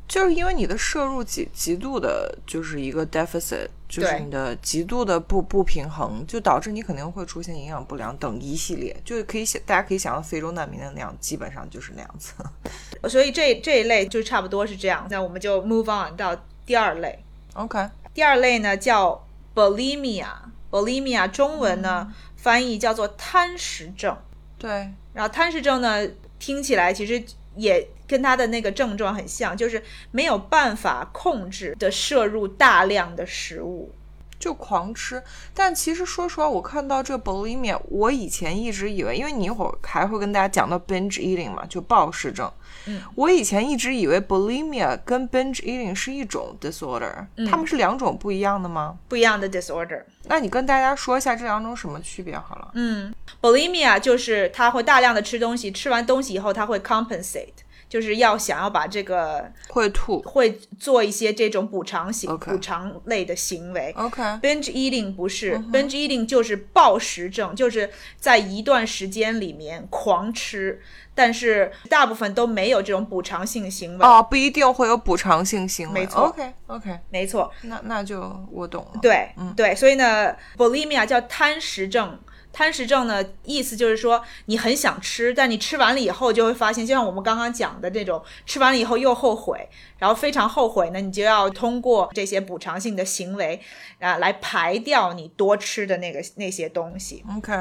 [0.07, 12.33] 就是因为你的摄入极极度的，就是一个 deficit，就是你的极度的不不平衡，就导致你肯定会出现营养不良等一系列，就可以想大家可以想到非洲难民的那样，基本上就是那样子。
[13.09, 15.07] 所以这这一类就差不多是这样。
[15.09, 16.35] 那我们就 move on 到
[16.65, 17.23] 第二类。
[17.53, 22.13] OK，第二类呢叫 bulimia，bulimia 中文呢、嗯
[22.43, 24.17] 翻译叫做贪食症。
[24.57, 24.69] 对，
[25.13, 26.05] 然后贪食症呢
[26.39, 27.23] 听起来其实
[27.55, 33.91] 也跟他的那个症状很像，就是没有办法控制的摄入大量的食物。
[34.39, 35.23] 就狂吃。
[35.53, 42.51] 但其实说实话，我看到这 bulimia，我以前一直以为，因为你一会儿还会跟大家讲到 binge eating 嘛，就暴食症。
[42.85, 48.97] 嗯，我以前一直以为 bulimia 跟 binge eating 是一种 disorder，、它们是两种不一样的吗？
[49.07, 50.03] 不一样的 disorder。
[50.25, 52.71] 那你跟大家说一下这两种什么区别好了。
[52.73, 60.19] 嗯，bulimia 就是他会大量的吃东西，吃完东西以后他会 compensate，就是要想要把这个会吐。
[60.23, 63.93] 会做一些这种补偿行补偿类的行为。
[63.95, 70.81] OK，binge eating 不是、binge eating 就是暴食症，就是在一段时间里面狂吃，
[71.13, 74.03] 但是大部分都没有这种补偿性行为。
[74.03, 76.01] 哦，不一定会有补偿性行为。
[76.01, 78.99] 没错 OK OK，没错，那那就我懂了。
[79.03, 82.19] 对，嗯对，所以呢，bulimia 叫贪食症。
[82.53, 93.59] 贪食症呢，意思就是说你很想吃，但你吃完了以后就会发现，就像我们刚刚讲的这种，吃完了以后又后悔，然后非常后悔呢，你就要通过这些补偿性的行为
[93.99, 97.25] 啊来排掉你多吃的那个那些东西。
[97.35, 97.51] OK，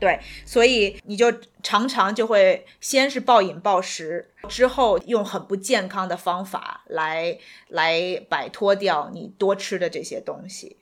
[0.00, 1.30] 对，所以你就
[1.62, 7.36] 常常就会先是暴饮暴食，之后用很不健康的方法来
[7.68, 10.78] 来摆脱掉你多吃的这些东西。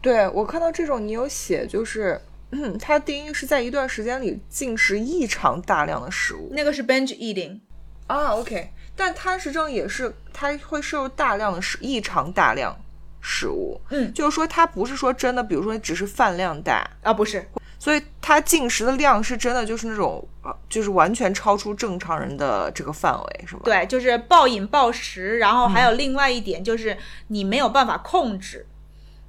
[0.00, 2.20] 对我看到这种你有写，就是。
[2.50, 7.60] 嗯，它定义是在一段时间里进食异常大量的食物那个是 binge eating，
[8.06, 8.28] 啊。
[8.36, 12.74] OK，但贪食症也是，它会摄入大量的食异常大量
[13.20, 13.80] 食物。
[13.90, 17.46] 嗯就是说它不是说真的，比如说只是饭量大，啊，不是，
[17.78, 23.60] 所以它进食的量是真的就是那种，呃就是完全超出正常人的这个范围，是吗？
[23.64, 28.66] 对，就是暴饮暴食，然后还有另外一点就是你没有办法控制，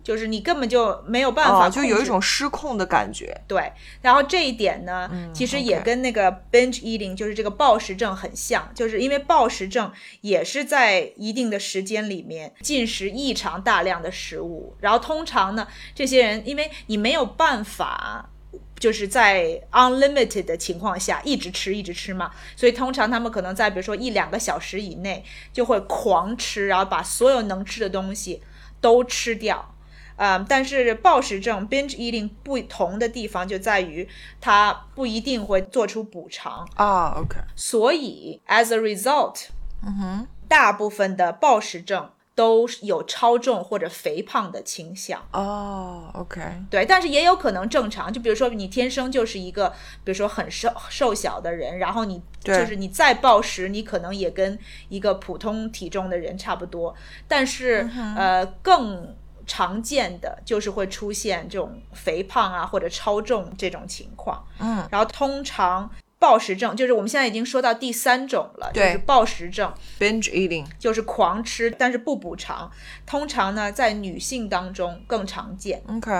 [0.09, 3.39] 就是你根本就没有办法、哦，就有一种失控的感觉。
[3.47, 9.91] 对，然后这一点呢，嗯其实也跟那个 binge eating，就是这个暴食症很像，就是因为暴食症
[10.21, 18.31] 也是在一定的时间里面进食异常大量的食物，然后通常呢，这些人因为你没有办法。
[18.79, 28.41] 就是在 unlimited 的情况下一直吃一直吃嘛，所以通常他们可能在比如说一两个小时以内就会狂吃，然后把所有能吃的东西
[28.79, 29.75] 都吃掉。
[30.19, 34.05] 嗯，但是暴食症 binge eating 不同的地方就在于
[34.41, 39.45] 它不一定会做出补偿，啊，OK，所以 as a result，
[39.81, 45.21] 嗯哼，大部分的暴食症都有超重或者肥胖的倾向。
[45.31, 49.69] 哦，OK，对，但是也有可能正常，就比如说你天生就是一个，
[50.03, 56.93] 比如说很瘦瘦小的人，然后你就是你再暴食，你可能也跟一个普通体重的人差不多，
[57.27, 59.15] 但是、呃更
[59.49, 65.89] 常见的就是会出现这种肥胖啊或者超重这种情况，嗯，然后通常。
[66.21, 72.69] 暴食症就是我们现在已经说到第三种了，就对是暴食症，binge eating，就是狂吃，但是不补偿。
[73.05, 75.81] 通常呢，在女性当中更常见。
[75.87, 76.11] OK，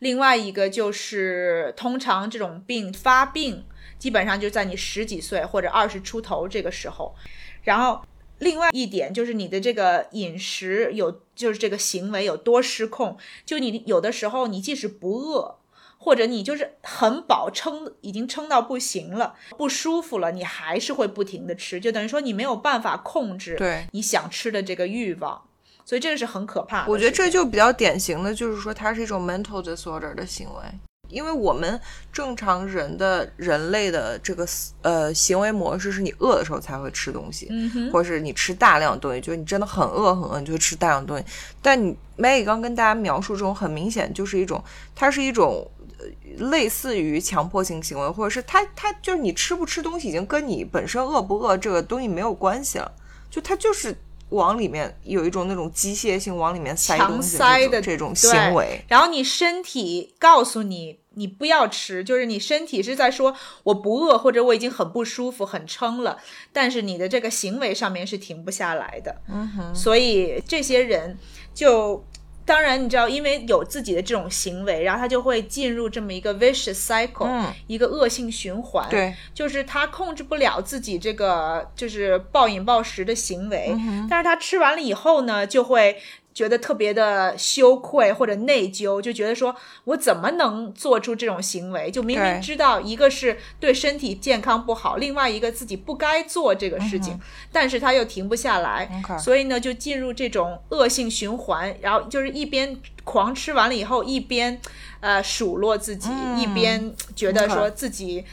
[0.00, 3.64] 另外一个就是，通常这种病发病
[3.98, 7.14] 基本上就在你十几岁或者二十出头这个时候。
[7.62, 8.02] 然后，
[8.40, 13.16] 另外一点就是你的这个饮食有，就是这个行为有多失控。
[13.46, 15.56] 就你有的时候，你即使不饿，
[15.98, 25.42] 或者你就是很饱，撑已经撑到不行了，不舒服了，你还是会不停的吃，就等于说你没有办法控制对你想吃的这个欲望。
[25.84, 26.92] 所以这个是很可怕的。
[26.92, 30.62] 我觉得这就比较典型的，就是说它是一种 mental disorder 的行为，
[31.10, 31.80] 因为我们
[32.12, 34.46] 正常人的人类的这个
[34.82, 41.24] 呃行为模式是你饿的时候才会吃东西，嗯哼，或者是你吃大量的东西，就是你真的很饿很饿，你就会吃大量的东西。
[41.60, 44.62] 但你 Maggie 刚跟大家描述这种很明显就是一种，
[44.94, 45.70] 它是一种。
[45.98, 46.06] 呃
[46.38, 52.90] 类似于强迫性行为，或者是它它就是你吃不吃东西，已经跟你本身饿不饿这个东西没有关系了，
[53.28, 53.94] 就它就是
[54.30, 58.82] 往里面有一种那种机械性往里面塞强东西塞的这种行为。
[58.88, 66.18] 然后你身体告诉你你不要吃，就是你身体是在说我不饿，或者我已经很不舒服、很撑了，
[66.52, 69.20] 但是你的这个行为上面是停不下来的。
[69.28, 71.18] 嗯哼，所以这些人
[71.54, 72.04] 就。
[72.42, 78.88] 当然，你知道，因为有自己的这种行为，然后他就会进入这么一个 vicious cycle，、嗯一个恶性循环。
[78.90, 83.72] 对，就是他控制不了自己这个就是暴饮暴食的行为，
[84.08, 86.00] 但是他吃完了以后呢，就会
[86.40, 91.90] 觉得特别的羞愧或者内疚，就觉得说我怎么能做出这种行为？
[91.90, 97.20] 就明明知道一个是对身体健康不好，另外一个自己不该做这个事情，
[97.52, 102.74] 但是他又停不下来所以呢就进入这种恶性循环，然后就是一边
[103.04, 104.58] 狂吃完了以后，一边
[105.00, 108.24] 呃数落自己，一边觉得说自己。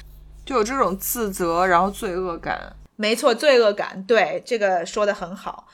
[0.46, 2.74] 就有这种自责，然后罪恶感。
[2.96, 5.68] 没错，罪恶感，对这个说的很好。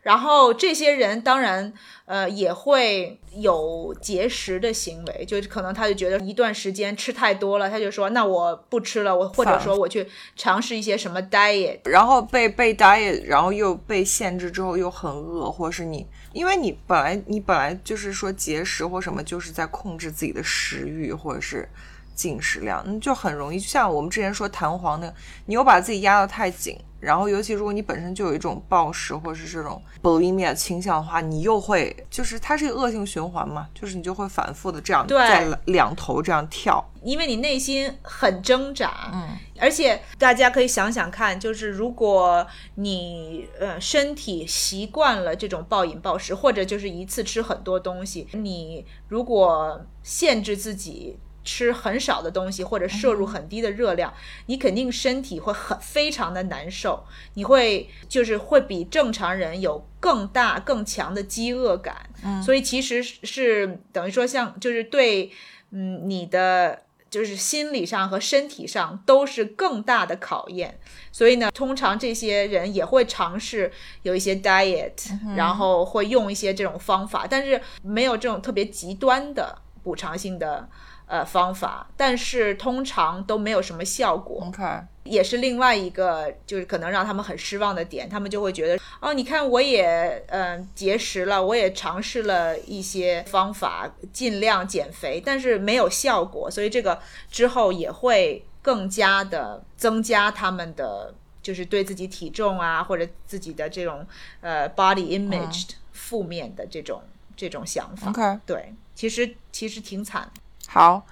[0.00, 1.70] 然后这些人当然，
[2.06, 21.68] 呃，也会有节食的行为，就是可能他就觉得一段时间吃太多了，他就说那我不吃了，我或者说我去尝试一些什么 diet，然后被被 diet，然后又被限制之后又很饿，或是你，因为你本来你本来就是说节食或什么，就是在控制自己的食欲或者是
[22.14, 25.14] 进食量，那就很容易，就像我们之前说弹簧那个，
[25.46, 39.28] 你又把自己压得太紧，然后尤其如果你本身就有一种暴食或者是这种 bulimia 倾向的话，你又会就是它是一个恶性循环嘛，就是你就会反复的这样对在两头这样跳，因为你内心很挣扎，嗯，
[39.60, 51.18] 而且大家可以想想看，就是如果你呃身体习惯了这种暴饮暴食，或者就是一次吃很多东西，你如果限制自己。
[51.48, 54.12] 吃很少的东西，或者摄入很低的热量，
[54.44, 65.32] 你肯定身体会很非常的难受，你会就是会比正常人有更大更强的饥饿感，嗯，所以其实是等于说像就是对
[65.70, 70.78] 嗯你的就是心理上和身体上都是更大的考验，
[71.10, 74.92] 所以呢，通常这些人也会尝试有一些 diet，、
[75.34, 80.68] 然后会用一些这种方法，但是没有这种特别极端的补偿性的
[81.08, 84.44] 呃方法，但是通常都没有什么效果。
[84.46, 84.62] OK，
[85.04, 97.00] 也是另外一个，就是可能让他们很失望的点，他们就会觉得，哦，你看我也嗯、呃节食了，我也尝试了一些方法，尽量减肥，但是没有效果，所以这个
[97.30, 104.06] 之后也会更加的增加他们的就是对自己体重啊或者自己的这种
[104.42, 107.02] 呃 body image 负面的这种
[107.34, 108.10] 这种想法。
[108.10, 110.30] OK，对，其实其实挺惨。
[110.70, 111.02] 好，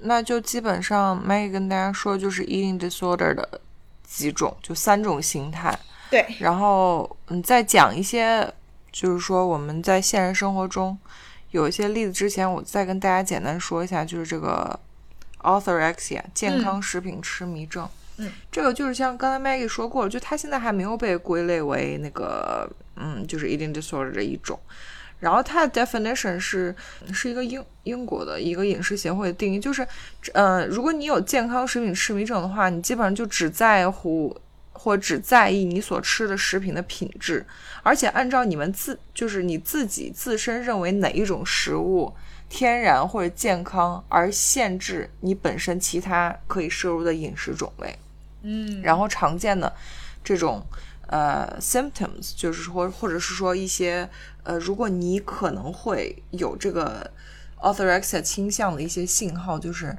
[0.00, 3.60] 那就基本上 Maggie 跟大家说，就是 eating disorder 的
[4.02, 5.78] 几种，就三种形态。
[6.10, 8.52] 对，然后嗯，再讲一些，
[8.90, 10.98] 就是说我们在现实生活中
[11.52, 14.78] 有一些例子之前，我再跟大家简单说一下，就是这个
[15.42, 17.88] orthorexia 健康食品痴迷症。
[18.16, 24.58] 嗯，这个就是像刚才 Maggie 说过了，就它现在还没有被归类为那个嗯，就是 eating disorder 的一种。
[25.24, 26.76] 然后它的 definition 是
[27.10, 29.86] 是一个英英国的一个饮食协会的定义，就是
[30.34, 34.38] 呃，如果你有健康食品痴迷症的话，你基本上就只在乎
[34.72, 37.46] 或只在意你所吃的食品的品质，
[37.82, 42.14] 而且按照你们自就是你自己自身认为哪一种食物
[42.50, 47.98] 天然或者健康而限制你本身其他可以摄入的饮食种类。
[48.42, 49.72] 嗯，然后常见的
[50.22, 50.62] 这种
[51.06, 54.06] 呃 symptoms 就是说，或者是说一些
[54.44, 57.10] 呃，如果你可能会有这个
[57.60, 59.96] orthorexia 倾向的一些信号，就是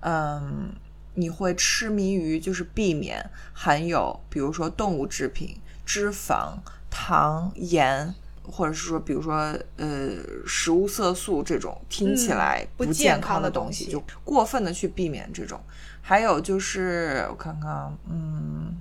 [0.00, 0.72] 嗯，
[1.14, 6.54] 你会痴迷于就是避免含有比如说动物制品、脂肪、
[6.88, 8.14] 糖、盐。
[8.48, 9.34] 或者是说，比如说，
[9.76, 10.08] 呃，
[10.46, 15.60] 食物色素这种听起嗯来不健健康的的东西，东西就过分的去避免这种。
[16.00, 18.76] 还有就是我看看啊，嗯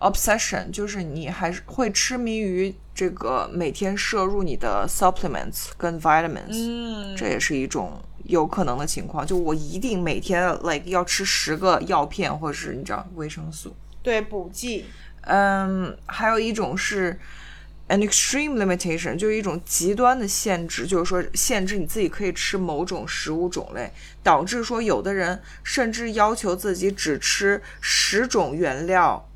[0.00, 9.26] ，obsession 就是你还是会痴迷于这个每天摄入你的 supplements 跟 vitamins，、嗯，这也是一种有可能的情况。
[9.26, 13.74] 就我一定每天 like 要吃十个药片，或者是你知道维生素。
[14.02, 14.84] 对补剂，
[15.22, 17.18] 嗯，还有一种是
[17.88, 23.92] an extreme limitation，就是一种极端的限制，就是说限制你自己可以吃某种食物种类，
[24.22, 29.28] 导致说有的人甚至要求自己只吃十种原料，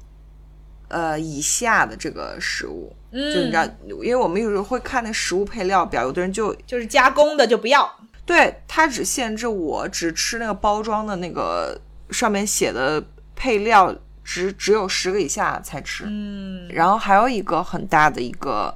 [0.92, 2.94] 呃以下的这个食物。
[3.10, 3.64] 就你知道，
[4.02, 7.90] 因为我们有时候会看那食物配料表，有的人就就是加工的就不要。
[8.24, 11.78] 对他只限制我只吃那个包装的那个
[12.10, 13.02] 上面写的
[13.34, 16.04] 配料只只有十个以下才吃。
[16.06, 18.72] 嗯，然后还有一个很大的一个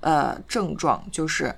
[0.00, 1.54] 呃症状就是。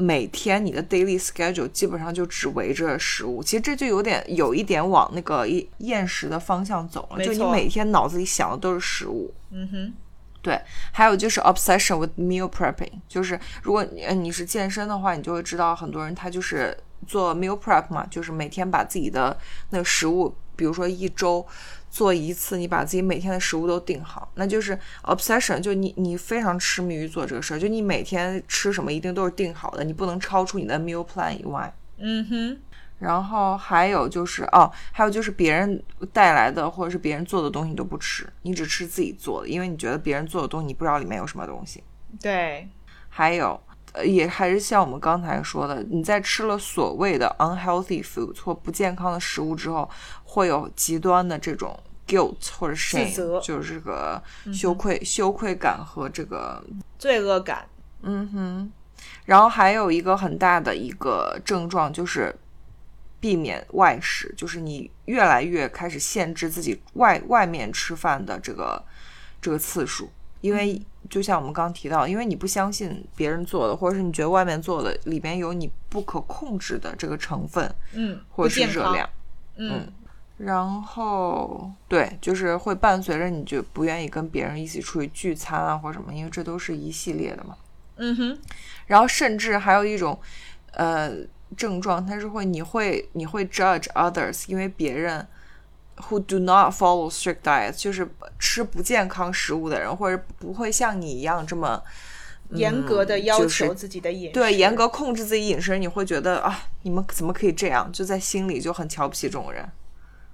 [0.00, 7.24] 每天你的 daily schedule 基本上就只围着食物，其实这就有点有一点往那个厌厌食的方向走了。
[7.24, 9.92] 就你每天脑子里想的都是食物，嗯哼，
[10.40, 10.58] 对，
[10.92, 16.74] 还有就是 obsession with meal prepping，就是如果你呃你是健身的话，你就会知道很多人他就是
[17.06, 19.36] 做 meal prep 嘛，就是每天把自己的
[19.68, 21.46] 那个食物，比如说一周
[21.90, 31.74] 做一次，你把自己每天的食物都定好，那就是 obsession，就你你非常痴迷于做这个事儿，就你每天吃什么一定都是定好的，你不能超出你的 meal plan 以外。
[31.98, 32.58] 嗯哼，
[32.98, 35.82] 然后还有就是哦，还有就是别人
[36.12, 41.82] 带来的或者是别人做的东西你都不吃，你只吃自己做的，因为你觉得别人做的东西你不知道里面有什么东西。
[42.20, 42.68] 对，
[43.08, 43.60] 还有，
[43.92, 49.88] 呃，也还是像我们刚才说的，你在吃了所谓的 unhealthy food 或不健康的食物之后，
[50.30, 51.76] 会有极端的这种
[52.06, 52.74] guilt 或者
[53.12, 53.40] 责。
[53.40, 54.22] shame，就是这个
[54.54, 56.62] 羞愧、羞愧感和这个
[56.98, 57.66] 罪恶感。
[58.02, 58.72] 嗯哼，
[59.24, 62.32] 然后还有一个很大的一个症状就是
[63.18, 68.80] 避免外食，就是你越来越开始限制自己外外面吃饭的这个
[69.42, 70.08] 这个次数，
[70.40, 79.10] 因为就像我们刚提到，因为你不相信别人做的，或者是你觉得外面做的里边有你不可控制的这个成分嗯，或者是热量。。
[79.62, 79.92] 嗯，
[80.42, 87.54] 然后对，就是会伴随着你就不愿意跟别人一起出去聚餐啊，或者什么，因为这都是一系列的嘛。
[87.96, 88.38] 嗯哼，
[88.86, 90.18] 然后甚至还有一种
[90.72, 91.12] 呃
[91.56, 95.26] 症状，它是会你会你会 judge others，因为别人
[95.96, 101.82] who do not follow strict diets，就是吃不健康食物的人，或者不会像你一样这么。
[102.52, 104.32] 严格的要求自己的饮食。
[104.32, 107.88] 对，严格控制自己饮食，你会觉得啊，你们怎么可以这样？
[107.92, 109.64] 就在心里就很瞧不起这种人。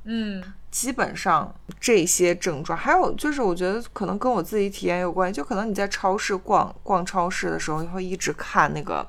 [0.06, 9.06] 嗯，基本上这些症状，还有就是我觉得可能跟我自己体验有关系，就可能你在超市逛逛超市的时候，你会一直看那个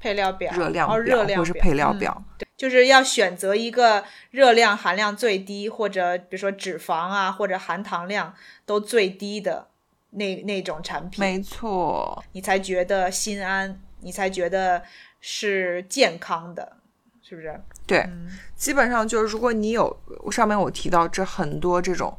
[0.00, 1.98] 配料表、热量哦、热量或是配料嗯。
[1.98, 2.24] 表。
[2.56, 8.34] 就是要选择一个热量含量最低，或者比如说脂肪啊，或者含糖量
[8.66, 9.68] 都最低的
[10.10, 14.82] 那那种产品，没错，你才觉得心安，你才觉得
[15.20, 16.77] 是健康的，
[17.28, 17.60] 是不是？
[17.86, 19.94] 对，嗯基本上就是如果你有
[20.30, 22.16] 上面我提到这很多这种。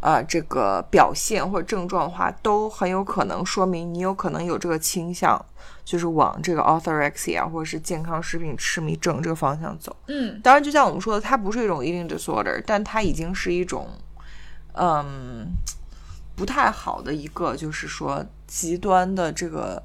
[0.00, 5.42] 呃，这个表现或者症状的话，都很有可能说明你有可能有这个倾向，
[5.82, 9.96] 就是往这个 orthorexia 或者是健康食品痴迷症这个方向走。
[10.08, 13.88] 嗯，当然，就像我们说的，它不是一种 eating disorder，但它已经是一种，
[14.74, 15.46] 嗯，
[16.36, 19.82] 不太好的一个，就是说极端的这个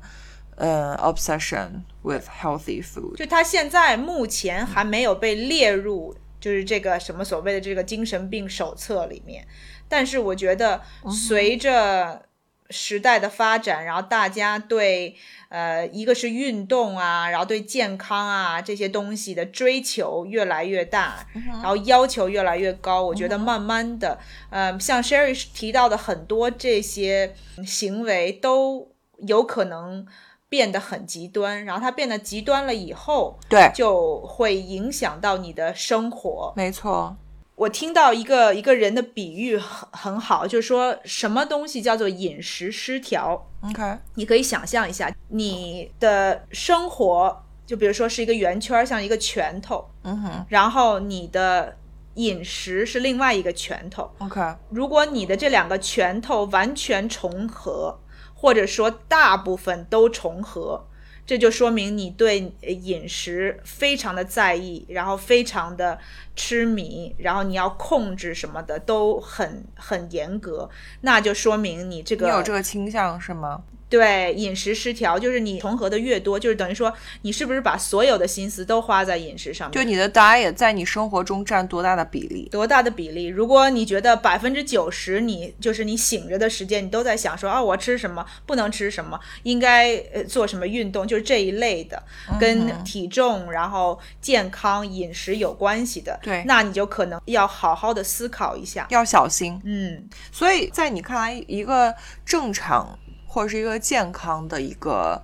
[0.59, 3.15] 呃 obsession with healthy food。
[3.15, 9.47] 就他现在目前还没有被列入，就是这个什么所谓的这个精神病手册里面。
[9.87, 12.23] 但是我觉得随着
[12.69, 15.15] 时代的发展，然后大家对
[15.47, 23.03] 呃一个是运动啊，然后对健康啊这些东西的追求越来越大，然后要求越来越高。
[23.03, 24.19] 我觉得慢慢的，
[24.51, 27.33] 呃，像 Sherry 提到的很多这些
[27.65, 28.91] 行为都
[29.25, 30.05] 有可能。
[30.49, 36.51] 变得很极端，然后它变得极端了以后，对，就会影响到你的生活。
[36.55, 37.15] 没错，
[37.55, 43.47] 我听到一个一个人的比喻很很好，就是说什么东西叫做饮食失调。
[43.61, 51.77] OK，你可以想象一下，你的生活就比如说是一个圆圈，像一个拳头，嗯哼，然后你的
[52.15, 54.09] 饮食是另外一个拳头。
[54.17, 54.41] ，OK，
[54.71, 57.99] 如果你的这两个拳头完全重合。
[58.41, 60.85] 或者说大部分都重合，
[61.25, 65.99] 这就说明你对饮食非常的在意，然后非常的
[66.37, 70.69] 痴迷，然后你要控制什么的都很很严格，
[71.01, 73.61] 那就说明你这个你有这个倾向是吗？
[73.89, 79.73] 对饮食失调，就是你重合的越多，就是等于说你是不是把所有的心思都花在饮食上面？
[79.73, 82.47] 就你的 diet 在你生活中占多大的比例？
[82.51, 83.25] 多大的比例？
[83.25, 92.03] 如果你觉得百分之九十，你就是你醒着的时间，你都在想说啊，我吃什么，不能吃什么，应该呃做什么运动，就是这一类的，
[92.39, 96.19] 跟体重、然后健康、饮食有关系的。
[96.21, 99.59] 对，那你就可能要好好的思考一下，要小心。
[99.63, 102.99] 嗯，所以在你看来，一个正常。
[103.31, 105.21] 或者是一个健康的一个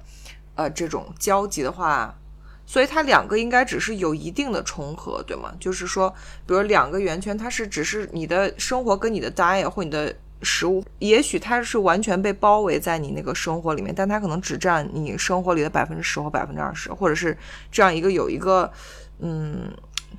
[0.54, 2.16] 呃这种交集的话，
[2.68, 5.52] 所以它两个应该只是有一定的重合，对吗？
[5.60, 6.14] 就是说，
[6.46, 17.36] 比如两个圆圈，它是只是你的生活跟你的 diet 或你的食物，也许它是完全被包围在你那个生活里面，但它可能只占你生活里的百分之十或百分之二十，或者是
[17.72, 18.72] 这样一个有一个
[19.20, 19.74] 嗯。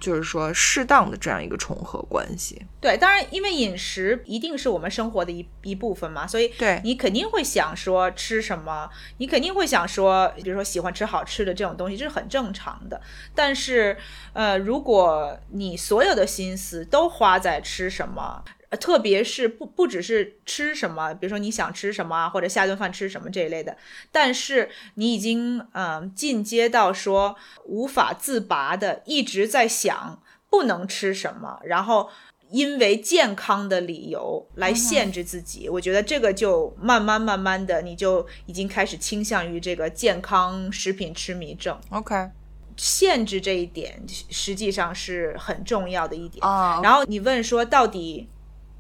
[0.07, 2.65] 就是说，适当的这样一个重合关系。
[2.81, 8.89] 对，当然，因为饮食一定是我们生活的一一部分嘛，所以对你肯定会想说吃什么，
[9.19, 13.01] 你肯定会想说，比如说喜欢吃好吃的这种东西，这是很正常的。
[13.35, 13.99] 但是，
[14.33, 18.45] 呃，如果你所有的心思都花在吃什么，
[18.81, 23.77] 特别是不不只是吃什么，比如说你想吃什么啊或者下顿饭吃什么这一类的，
[24.11, 27.37] 但是你已经嗯、呃、进阶到说
[27.67, 32.11] 无法自拔的一直在想不能吃什么，然后
[32.51, 41.79] 因为健康的理由来限制自己，嗯、我觉得这个就慢慢慢慢的你就已经开始倾向于这个健康食品痴迷症。
[41.91, 42.31] OK。
[42.77, 46.81] 限制这一点实际上是很重要的一点啊。
[46.83, 48.29] 然后你问说到底。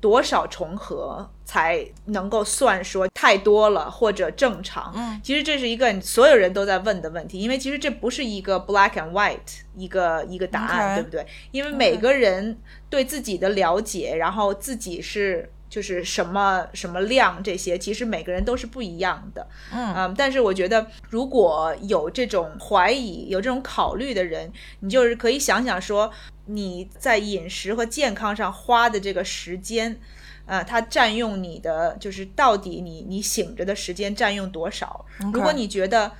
[0.00, 4.92] 多少重合才能够算说太多了或者正常？
[4.94, 11.26] 嗯，其实这是一个所有人都在问的问题，因为其实这不是一个 black and white 一个一个答案.对不对？
[11.50, 12.58] 因为每个人
[12.90, 19.46] 对自己的了解，然后自己是就是什么什么量这些，其实每个人都是不一样的。
[19.72, 26.12] 嗯嗯，但是我觉得如果有这种怀疑、有这种考虑的人，你就是可以想想说。
[26.46, 30.00] 你在饮食和健康上花的这个时间，
[30.46, 36.12] 呃，它占用你的就是到底你你醒着的时间占用多少.如果你觉得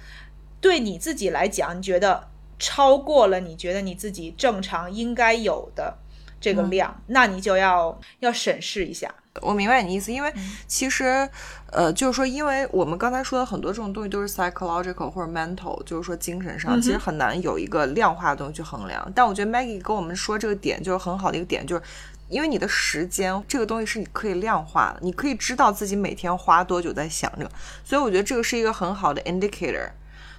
[0.61, 5.97] 对你自己来讲，你觉得超过了你觉得你自己正常应该有的
[6.41, 9.15] 这个量，嗯、那你就要要审视一下。
[9.43, 11.29] 我明白你意思，因为嗯其实，
[11.73, 19.11] 呃，就是说，因为我们刚才说的很多这种东西都是 psychological 或者 mental，就是说精神上，嗯、其实很难有一个量化的东西去衡量。
[19.15, 21.83] 但我觉得 Maggie 跟我们说这个点就是很好的一个点，就是
[22.29, 27.51] 因为你的时间这个东西是你可以量化的，你可以知道自己每天花多久在想这个，
[27.85, 29.91] 所以我觉得这个是一个很好的 indicator。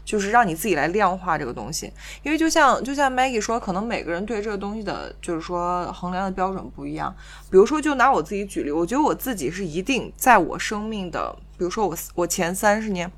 [0.07, 1.91] 就是让你自己来量化这个东西，
[2.23, 7.13] 因为就像就像 Maggie 说，可能每个人对这个东西的，就是说衡量的标准不一样。
[7.51, 13.11] 比如说，就拿我自己举例，我觉得我自己是一定在我生命的，比如说我我前三十年，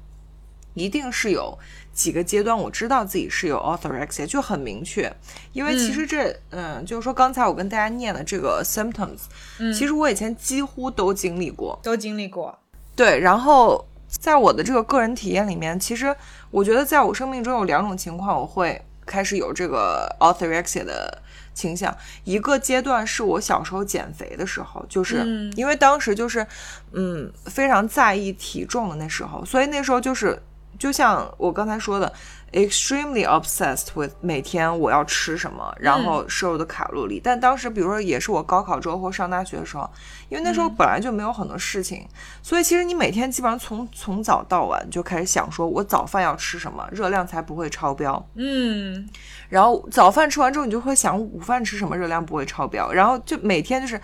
[0.74, 1.56] 一定是有
[1.94, 5.16] 几个阶段，我知道自己是有 orthorexia，就很明确。
[5.54, 9.20] 因为其实这，嗯,嗯，就是说刚才我跟大家念的这个 symptoms，
[9.60, 12.58] 嗯，其实我以前几乎都经历过，都经历过。
[12.96, 13.86] 对，然后。
[14.10, 16.16] 在我的这个个人体验里面，其实
[16.50, 21.22] 我觉得在我生命中有两种情况，我会开始有这个 orthorexia 的
[21.54, 21.96] 倾向。
[22.24, 26.46] 一个阶段是我小时候减肥的时候，就是、嗯、因为当时就是
[26.94, 30.42] 嗯非常在意体重的那时候，所以那时候就是
[30.80, 32.12] 就像我刚才说的
[32.54, 37.22] ，extremely obsessed with 每天我要吃什么，然后摄入的卡路里。
[37.24, 39.88] 但当时，比如说也是我高考之后或上大学的时候，
[40.30, 42.08] 因为那时候本来就没有很多事情，
[42.42, 48.28] 所以其实你每天基本上从从早到晚就开始想说，我早饭要吃什么，热量才不会超标。
[48.36, 49.08] 嗯，
[49.50, 52.90] 然后早饭吃完之后，你就会想午饭吃什么，热量不会超标。
[52.92, 54.00] 然后就每天就是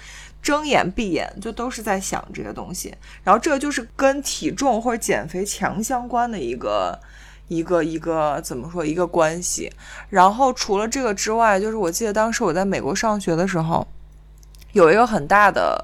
[0.46, 2.94] 睁眼闭眼就都是在想这些东西。
[3.24, 6.96] 然后这就是跟体重或者减肥强相关的一个
[7.48, 9.72] 一个一个怎么说一个关系。
[10.08, 13.88] 然后除了这个之外，就是我记得当时我在美国上学的时候，
[14.74, 15.84] 有一个很大的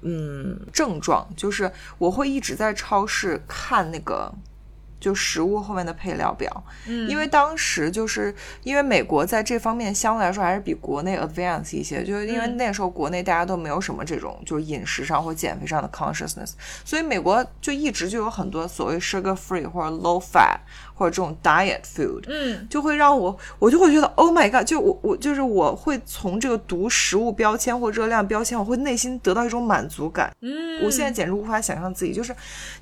[0.00, 4.34] 嗯症状，就是我会一直在超市看那个。
[5.02, 6.48] 就食物后面的配料表，
[6.86, 8.32] 嗯，因为当时就是
[8.62, 16.52] 因为美国在这方面相对来说还是比国内 advance 一些，就是因为那时候国内大家都没有什么这种就是饮食上或减肥上的 consciousness，
[16.84, 20.60] 所以美国就一直就有很多所谓 sugar free 或者 low fat
[21.02, 32.32] 或者这种 diet food，嗯，就会让我我就会觉得 oh my god，就我我就是我会从这个读食物标签或热量标签，我会内心得到一种满足感，嗯，我现在简直无法想象自己，就是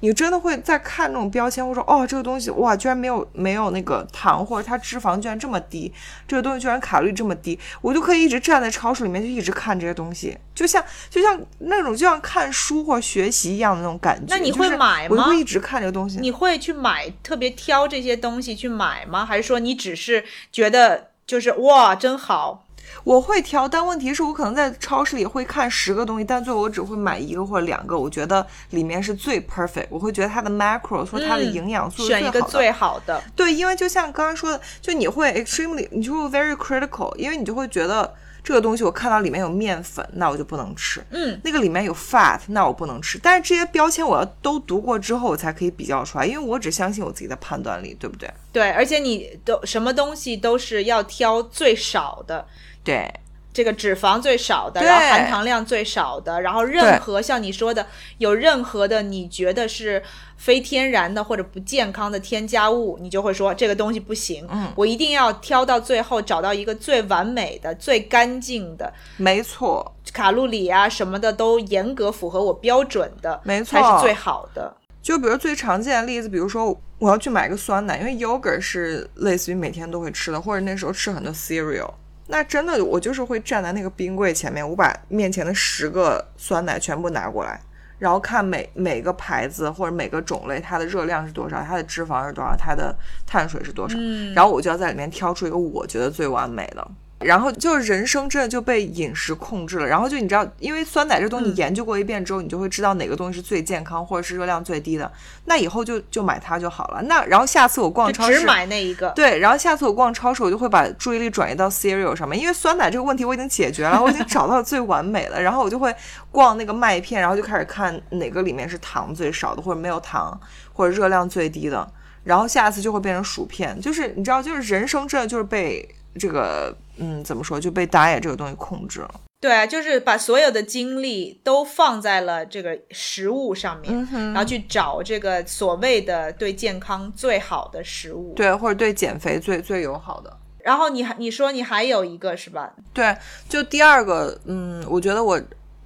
[0.01, 2.07] 你真的会在看那种标签，或者说哦。
[2.11, 5.93] 这个东西哇，居然没有没有那个糖，或者它脂肪居然这么低，
[6.27, 14.25] 这个东西居然卡路里这么低，我就可以一直站在超市里面就一直看这些东西，就像就像那种就像看书或学习一样的那种感觉。
[14.29, 15.17] 那你会买吗？
[15.17, 16.19] 我会一直看这个东西。
[16.19, 19.25] 你会去买，特别挑这些东西去买吗？
[19.25, 22.67] 还是说你只是觉得就是哇，真好？
[23.05, 33.23] 我会挑，但问题是我可能在超市里会看十个东西，但最后我只会买一个或者两个，我觉得里面是最 perfect，我会觉得它的 macro 说它的营养素选一个最好的。
[33.37, 38.13] 对，因为就像刚刚说的，就你会 extremely，你就会 very critical，因为你就会觉得
[38.43, 41.03] 这个东西我看到里面有面粉，那我就不能吃。
[41.11, 43.19] 嗯，那个里面有 fat，那我不能吃。
[43.19, 48.31] 但是这些标签我要都读过之后，我才可以比较出来，因为我只相信我自己的判断力，对不对？
[48.53, 52.47] 对，而且你都什么东西都是要挑最少的。
[52.83, 53.13] 对。
[53.53, 57.87] 这个脂肪最少的，然后含糖量最少的，然后任何像你说的
[58.19, 60.03] 有任何的你觉得是
[60.37, 64.47] 非天然的或者不健康的添加物，你就会说这个东西不行。
[64.49, 68.93] 嗯，我一定要挑到最后找到一个最完美的、最干净的。
[69.17, 74.77] 没错，卡路里啊什么的都严格符合我标准的，没错，才是最好的。
[75.03, 81.91] 就比如最常见的例子，比如说我要去买个酸奶，因为 yogurt 是类似于每天都会吃的，或者那时候吃很多 cereal。
[82.31, 87.61] 那真的，我就是会站在那个冰柜前面，我把面前的十个酸奶全部拿过来，
[87.99, 93.99] 然后看每每个牌子或者每个种类它的热量是多少，它的脂肪是多少，它的碳水是多少，
[94.35, 96.89] 然后我就要在里面挑出一个我觉得最完美的。
[97.21, 99.87] 然后就人生真的就被饮食控制了。
[99.87, 105.11] 然后就你知道，因为酸奶这东西你研究过一遍之后，你就会知道哪个东西是最健康或者是热量最低的。
[105.45, 107.03] 那以后就就买它就好了。
[107.03, 109.11] 那然后下次我逛超市只买那一个。
[109.11, 115.41] 对，然后下次我逛超市，我就会把注意力转移到 cereal 上面，因为酸奶这个问题我已经解决了，我已经找到最完美了。
[115.41, 115.95] 然后我就会
[116.31, 120.41] 逛那个麦片，然后就开始看哪个里面是糖最少的，或者没有糖，
[120.73, 121.87] 或者热量最低的。
[122.25, 123.79] 然后下次就会变成薯片。
[123.79, 125.87] 就是你知道，就是人生真的就是被。
[126.19, 129.11] 这个嗯，怎么说就被打野这个东西控制了？
[129.41, 140.37] 对啊，就是把所有的精力都放在了这个食物上面，然后去找这个所谓的对健康最好的食物，对，或者对减肥最最友好的。
[140.59, 142.71] 然后你还你说你还有一个是吧？
[142.93, 143.17] 对，
[143.49, 145.41] 就第二个，嗯，我觉得我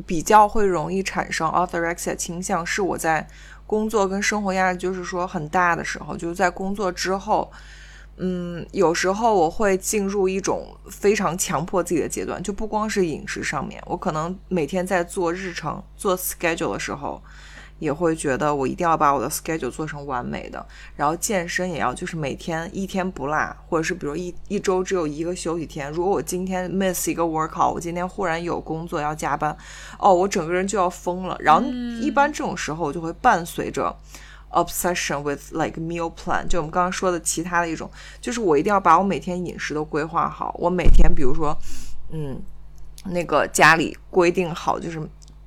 [0.05, 3.25] 比较会容易产生 orthorexia 倾向，是我在
[3.69, 7.53] 工作跟生活压力就是说很大的时候，就是在工作之后。
[8.17, 17.21] 嗯，有时候我会进入一种非常强迫自己的阶段，就不光是饮食上面，我可能每天在做日程、做 schedule 的时候，
[17.81, 20.65] 也会觉得我一定要把我的 schedule 做成完美的。
[20.95, 25.91] 然后健身也要，就是每天一天不落，或者是比如一一周只有一个休息天。
[25.91, 29.57] 如果我今天 miss 一个 workout，我今天忽然有工作要加班，
[29.99, 31.37] 哦，我整个人就要疯了。
[31.41, 31.69] 然后
[32.01, 33.97] 一般这种时候，我就会伴随着。
[34.55, 37.91] Obsession with like meal plan，就我们刚刚说的其他的一种，
[38.21, 40.55] 就是我一定要把我每天饮食都规划好。
[40.59, 41.57] 我每天，比如说，
[42.13, 42.41] 嗯，
[43.07, 45.03] 那个家里规定好，就是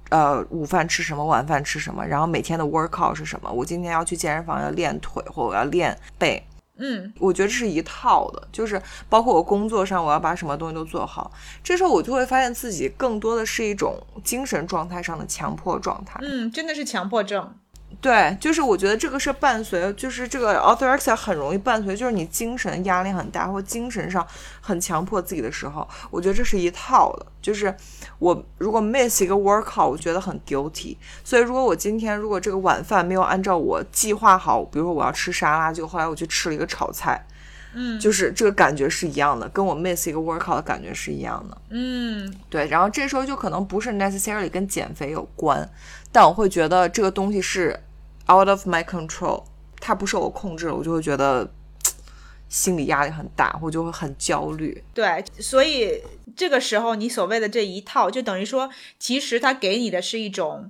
[0.10, 3.50] 呃，午饭吃什么，晚饭吃什么，然后每天的 workout 是什么。
[3.50, 6.46] 我今天要去健身房要练腿，或我要练背。
[6.80, 8.80] 嗯，我觉得这是一套的，就是
[9.10, 11.32] 包括我工作上我要把什么东西都做好。
[11.64, 16.20] 这时候我就会发现自己更多的是一种精神状态上的强迫状态。
[16.22, 17.52] 嗯，真的是强迫症。
[18.00, 24.26] 对，就是我觉得这个是伴随，就是这个 orthorexia 很容易伴随，就是你精神压力很大或精神上
[24.62, 27.26] 很强迫自己的时候，我觉得这是一套的。
[27.42, 27.74] 就是
[28.20, 30.96] 我如果 miss 一个 workout，我觉得很 guilty。
[31.24, 37.26] 所以如果我今天如果这个晚饭没有按照我计划好，比如说我要吃沙拉，就后来我去吃了一个炒菜，
[37.74, 41.58] 嗯，就是这个感觉是一样的，跟我 miss 一个 workout 的感觉是一样的。
[41.70, 45.68] 嗯，对，然后这时候就可能不是 necessarily 跟减肥有关，
[46.12, 47.80] 但我会觉得这个东西是
[48.30, 49.44] out of my control，
[49.80, 51.50] 它不受我控制了，我就会觉得
[52.50, 54.84] 心理压力很大，我就会很焦虑。
[54.94, 56.02] 对，所以
[56.36, 58.70] 这个时候你所谓的这一套，就等于说，
[59.00, 60.70] 其实它给你的是一种，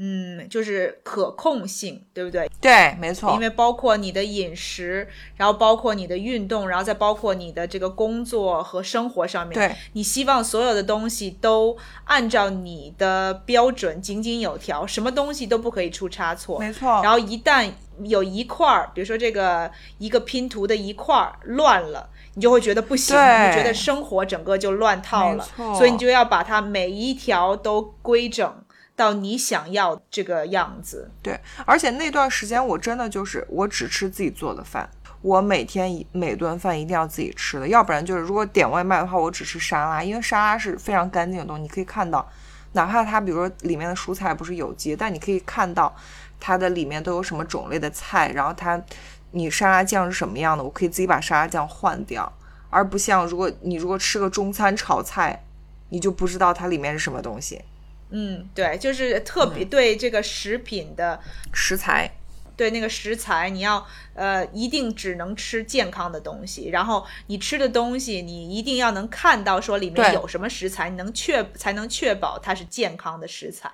[0.00, 2.48] 嗯，就是可控性，对不对？
[2.60, 16.60] 对，没错，因为包括你的饮食，然后包括你的运动，然后再包括你的这个工作和生活上面，对，你希望所有的东西都按照你的标准井井有条，什么东西都不可以出差错。
[16.60, 17.00] 没错。
[17.02, 17.68] 然后一旦
[18.04, 19.68] 有一块儿，比如说这个
[19.98, 28.54] 一个拼图的一块儿乱了，你就会觉得不行，对你觉得生活整个就乱套了没，错所以你就要把它每一条都规整
[28.98, 31.08] 到你想要这个样子。
[31.22, 34.90] 对，而且那段时间我真的就是我只吃自己做的饭，
[35.22, 42.28] 我每天每顿饭一定要自己吃的，要不然就是如果点外卖的话，我只吃沙拉，因为沙拉是非常干净的东西，你可以看到，
[42.72, 45.94] 哪怕它比如说里面的蔬菜不是有机，但你可以看到
[46.40, 48.82] 它的里面都有什么种类的菜，然后它
[49.30, 52.32] 你沙拉酱是什么样的，我可以自己把沙拉酱换掉，
[52.68, 55.44] 而不像如果你如果吃个中餐炒菜，
[55.90, 57.62] 你就不知道它里面是什么东西，
[58.10, 61.20] 嗯，对，就是特别对这个食品的，
[61.52, 62.10] 食材。
[62.56, 73.70] 对那个食材，你要呃一定只能吃健康的东西，然后你吃的东西，你一定要能看到说里面有什么食材，你能确才能确保它是健康的食材。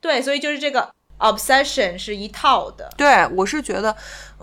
[0.00, 2.92] 对，所以就是这个 obsession 是一套的。
[2.96, 3.94] 对，我是觉得，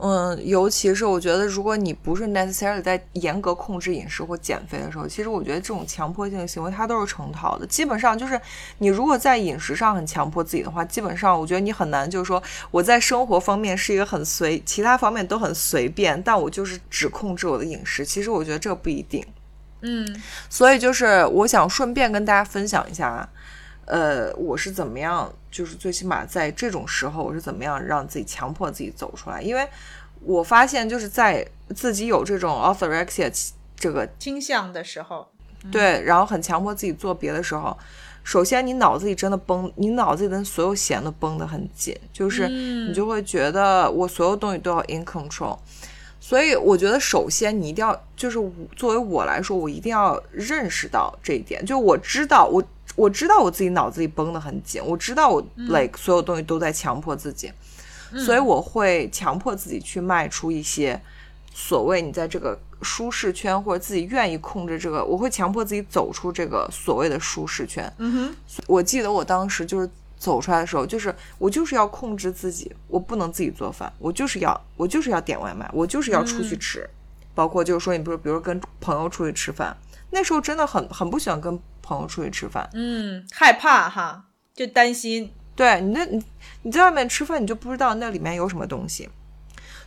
[0.02, 7.66] 嗯，尤其是我觉得，如果你不是 necessarily 在严格控制饮食或减肥的时候，其实我觉得这种强迫性的行为它都是成套的。
[7.68, 8.40] 基本上就是
[8.80, 12.42] 你如果在饮食上很强迫自己的话，基本上我觉得你很难就是说
[12.72, 18.06] 我在生活方面是一个很随，其他方面都很随便，但我就是只控制我的饮食。
[18.06, 19.26] 其实我觉得这不一定。
[19.84, 20.08] 嗯
[20.48, 23.28] 所以就是我想顺便跟大家分享一下啊，
[23.92, 29.68] 呃，我是怎么样，就是最起码在这种时候，我是怎么样让自己强迫自己走出来，因为
[30.22, 33.30] 我发现就是在自己有这种 orthorexia
[33.76, 35.28] 这个倾向的时候，
[35.70, 37.78] 对，然后很强迫自己做别的时候，
[38.24, 45.58] 首先你脑子里真的绷，你脑子里的所有弦都绷得很紧，就是你就会觉得我所有东西都要 in control。
[46.24, 52.64] 所以我觉得，首先你一定要，就是我作为我来说，我一定要认识到这一点，就我知道我
[53.02, 57.52] 我知道我自己脑子里绷得很紧，我知道我 like 所有东西都在强迫自己，
[58.24, 61.02] 所以我会强迫自己去迈出一些
[61.52, 67.92] 所谓你在这个舒适圈或者自己愿意控制这个，我会强迫自己走出这个所谓的舒适圈。
[67.98, 69.90] 嗯哼，我记得我当时就是
[70.20, 76.88] 走出来的时候，就是我就是要控制自己，我不能自己做饭，我就是要我就是要点外卖，我就是要出去吃，
[77.34, 79.76] 包括就是说你比如比如跟朋友出去吃饭，
[80.12, 85.34] 那时候真的很很不喜欢跟朋友出去吃饭，嗯，害怕哈，就担心。
[85.56, 86.24] 对你那你
[86.64, 89.10] 你在外面吃饭，你就不知道那里面有什么东西。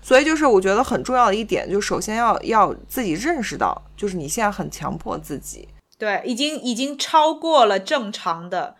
[0.03, 5.67] 所以就是我觉得很重要的一点，就首先要要自己认识到，就是你现在很强迫自己，
[5.97, 8.77] 对，已经已经超过了正常的，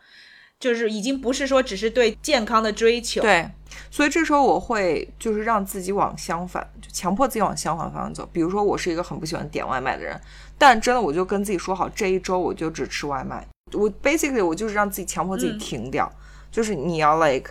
[0.61, 3.51] 就是已经不是说只是对健康的追求。，对，
[3.91, 8.29] 所以这时候我会就是让自己往相反，就强迫自己往相反方向走。
[8.31, 10.21] 比如说，我是一个很不喜欢点外卖的人，
[10.57, 13.47] 但真的我就跟自己说好，这一周我就只吃外卖。
[13.73, 16.11] 我 basically 我就是让自己强迫自己嗯停掉，
[16.51, 17.51] 就是你要 like，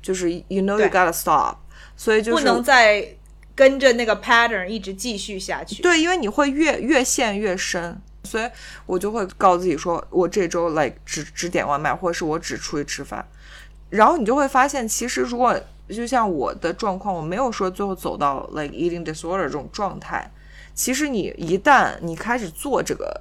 [0.00, 1.56] 就是 you know you gotta stop。
[1.96, 3.06] 所以就是不能再
[3.54, 5.82] 跟着那个 pattern 一直继续下去。
[5.82, 8.48] 对，因为你会越越陷越深，所以
[8.86, 13.26] 我就会告诉自己说，我这周 like 只只点外卖，或者是我只出去吃饭。
[13.90, 20.30] 然后你就会发现，其实如果就像我的状况，我没有说最后走到 like eating disorder 这种状态。
[20.74, 23.20] 其实你一旦你开始做这个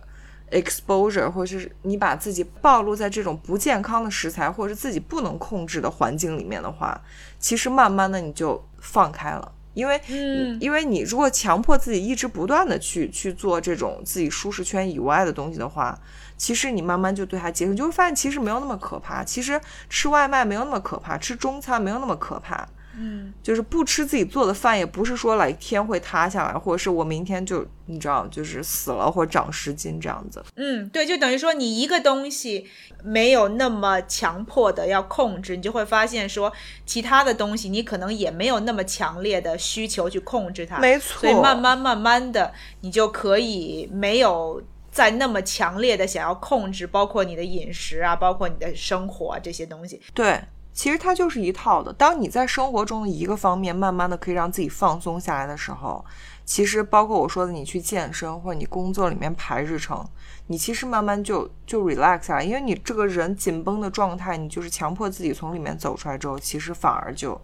[0.52, 7.00] exposure，或者是你把自己暴露在这种不健康的食材，或者是自己不能控制的环境里面的话，
[7.40, 9.52] 其实慢慢的你就放开了。
[9.74, 16.00] 因为，嗯因为你如果强迫自己一直不断的去去做这种自己舒适圈以外的东西的话，
[16.38, 19.24] 其实你慢慢就对它接受，你就会发现其实没有那么可怕。
[19.24, 22.68] 其实吃外卖没有那么可怕，吃中餐没有那么可怕。
[22.96, 30.44] 嗯，就是不吃自己做的饭，也不是说来天会塌下来，或者是我明天就你知道就是死了或长十斤这样子。
[30.56, 32.68] 嗯，对，就等于说你一个东西
[33.04, 36.54] 没有那么强迫的要控制，你就会发现说
[36.86, 50.00] 其他的东西你可能也没有那么强烈的需求去控制它，没错，所以慢慢慢慢的你就可以没有再那么强烈的想要控制，包括你的饮食啊，包括你的生活啊这些东西。
[50.14, 50.40] 对。
[50.74, 51.94] 其实它就是一套的。
[51.94, 56.04] 当你在生活中的一个方面慢慢的可以让自己放松下来的时候，
[56.44, 60.04] 其实包括我说的你去健身或者你工作里面排日程，
[60.48, 67.40] 你其实慢慢就就 relax 下来，因为你这个人紧绷的状态，你就是强迫自己从里面走出来之后，其实反而就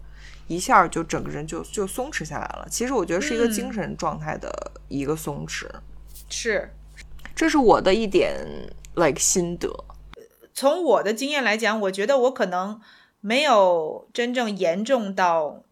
[0.48, 2.66] 一下就整个人就就松弛下来了。
[2.68, 4.52] 其实我觉得是一个精神状态的
[4.88, 5.66] 一个松弛，
[6.28, 6.74] 是，
[7.34, 8.36] 这是我的一点
[8.96, 9.84] like 心得。
[10.52, 12.80] 从我的经验来讲，我觉得我可能。
[13.20, 15.62] 没有真正严重到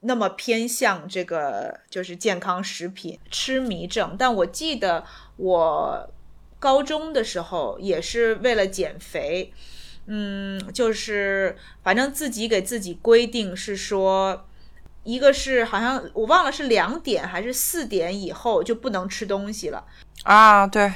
[0.00, 5.04] 那么偏向这个就是健康食品痴迷症，但我记得
[5.36, 6.10] 我
[6.58, 9.52] 高中的时候也是为了减肥，
[10.06, 14.46] 嗯，就是反正自己给自己规定是说，
[15.04, 19.84] 一个是好像我忘了是两点还是四点以后就不能吃东西了。
[20.24, 20.92] 啊，对，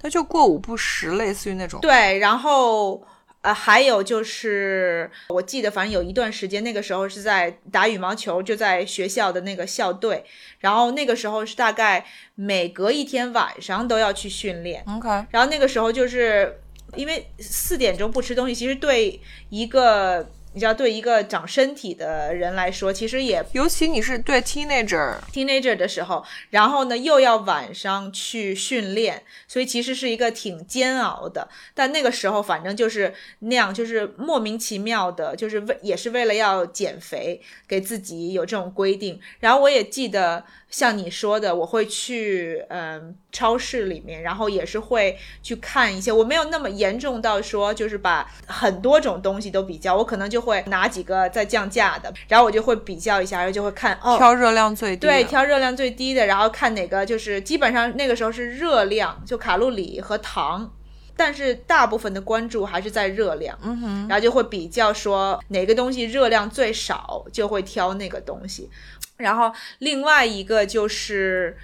[0.00, 1.80] 他就过午不食，类似于那种。
[1.80, 3.06] 对，然后。
[3.44, 10.24] 呃，还有就是，我记得反正有一段时间，那个时候是在打羽毛球，就在学校的那个校队，
[10.60, 14.82] 然后那个时候是大概每隔一天晚上都要去训练。
[14.88, 16.58] OK，然后那个时候就是
[16.96, 19.20] 因为四点钟不吃东西，其实对
[19.50, 20.26] 一个。
[20.54, 31.48] 你知道，对一个长身体的人来说，其实也，尤其你是对 teenager teenager 的时候，然后呢又要晚上去训练，所以其实是一个挺煎熬的。
[31.74, 39.20] 但那个时候，反正就是那样，就是莫名其妙的，就是为也是为了要减肥，给自己有这种规定。
[39.40, 40.44] 然后我也记得。
[40.74, 46.10] 像你说的，我会去嗯超市里面，然后也是会去看一些。
[46.10, 60.72] 我没有那么严重到说就是把很多种东西都比较，我可能就会拿几个在降价的，然后我就会比较一下，然后就会看哦，挑热量最低，对，挑热量最低的，然后看哪个就是基本上那个时候是热量，就卡路里和糖，
[61.16, 68.68] 但是大部分的关注还是在热量，嗯哼，然后就会比较说哪个东西热量最少，就会挑那个东西。
[69.24, 71.56] 然后另外一个就是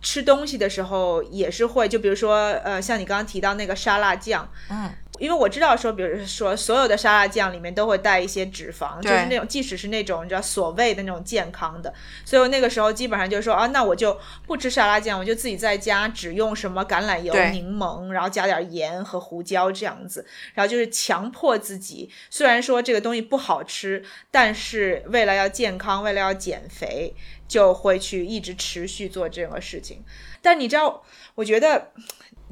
[0.00, 2.34] 吃东西的时候也是会，就比如说，
[2.64, 4.90] 呃，像你刚刚提到那个沙拉酱，嗯。
[5.20, 11.94] 因为我知道说，比如说所有的沙拉酱里面都会带一些脂肪，就是那种即使是那种你知道所谓的那种健康的，
[12.24, 27.14] 所以我那个时候基本上就是说啊，那我就不吃沙拉酱，我就自己在家只用什么橄榄油、柠檬，然后加点盐和胡椒这样子，然后就是强迫自己，虽然说这个东西不好吃，但是为了要健康，为了要减肥，
[27.46, 30.02] 就会去一直持续做这个事情。
[30.42, 31.04] 但你知道，
[31.36, 31.92] 我觉得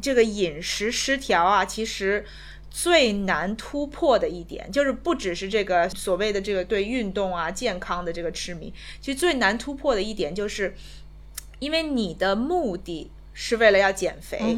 [0.01, 2.25] 这个饮食失调啊，其实。
[2.75, 10.75] 最难突破的一点，就是不只是这个所谓的这个对运动啊、健康的这个痴迷，其实最难突破的一点，就是
[11.59, 14.57] 因为你的目的是为了要减肥，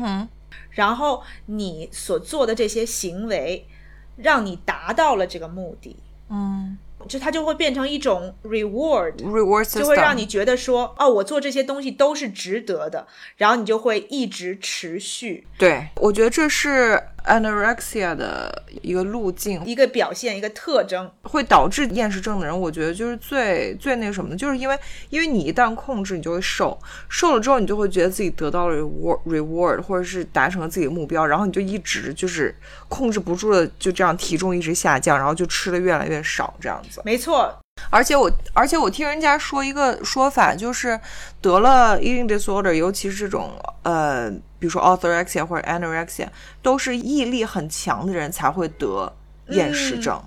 [0.71, 3.67] 然后你所做的这些行为，
[4.17, 5.97] 让你达到了这个目的，
[6.31, 6.79] 嗯。
[7.07, 13.07] 就它就会变成一种 reward，reward 就会让你觉得说，哦，我做这些东西都是值得的，
[13.37, 15.47] 然后你就会一直持续。
[15.59, 24.79] 对，我觉得这是 anorexia 的一个路径，一个表现，一个特征，会导致厌食症的人，我觉得就是最最那个什么的，就是因为
[25.11, 32.55] 因为你一旦控制，你就会瘦，瘦了之后你就会觉得自己得到了 reward，或者是达成了自己的目标，然后你就一直就是
[32.89, 37.01] 控制不住的就这样体重一直下降，然后就吃的越来越少这样子。
[37.05, 37.51] 没错，
[37.91, 41.01] 而且我，而且我听人家说一个说法，就是
[41.41, 43.51] 得了 eating disorder，尤其是这种
[43.83, 44.31] 呃，
[44.65, 46.27] 比如说 orthorexia 或者 anorexia，
[46.63, 49.15] 都是毅力很强的人才会得
[49.49, 50.19] 厌食症。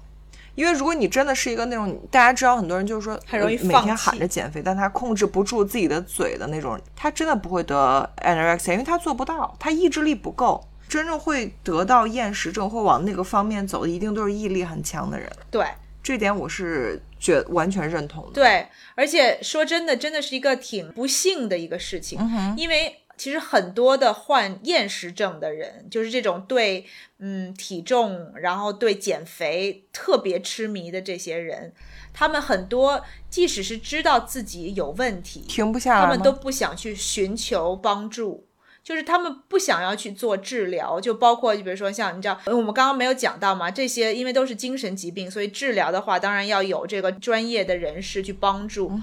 [0.54, 10.64] 因为如果你真的是一个那种大家知道很多人就是说很容易每天喊着减肥，但他控制不住自己的嘴的那种，他真的不会得 anorexia，因为他做不到，他意志力不够。
[10.88, 15.28] 真正会得到厌食症或往那个方面走的，一定都是毅力很强的人。
[15.50, 15.66] 对。
[16.04, 18.32] 这点我是觉完全认同的。
[18.32, 18.66] 对，
[18.96, 22.18] 而且说真的，真的是一个挺不幸的一个事情。
[22.56, 26.86] 因为其实很多的患厌食症的人，就是这种对
[27.20, 31.74] 嗯体重，然后对减肥特别痴迷的这些人，
[32.13, 38.47] 他们很多即使是知道自己有问题，停不下来，他们都不想去寻求帮助。
[38.88, 48.98] 就是他们不想要去做治疗，就包括就比如说像你知道，我们刚刚没有讲到嘛，这些因为都是精神疾病，所以治疗的话，当然要有这个专业的人士去帮助。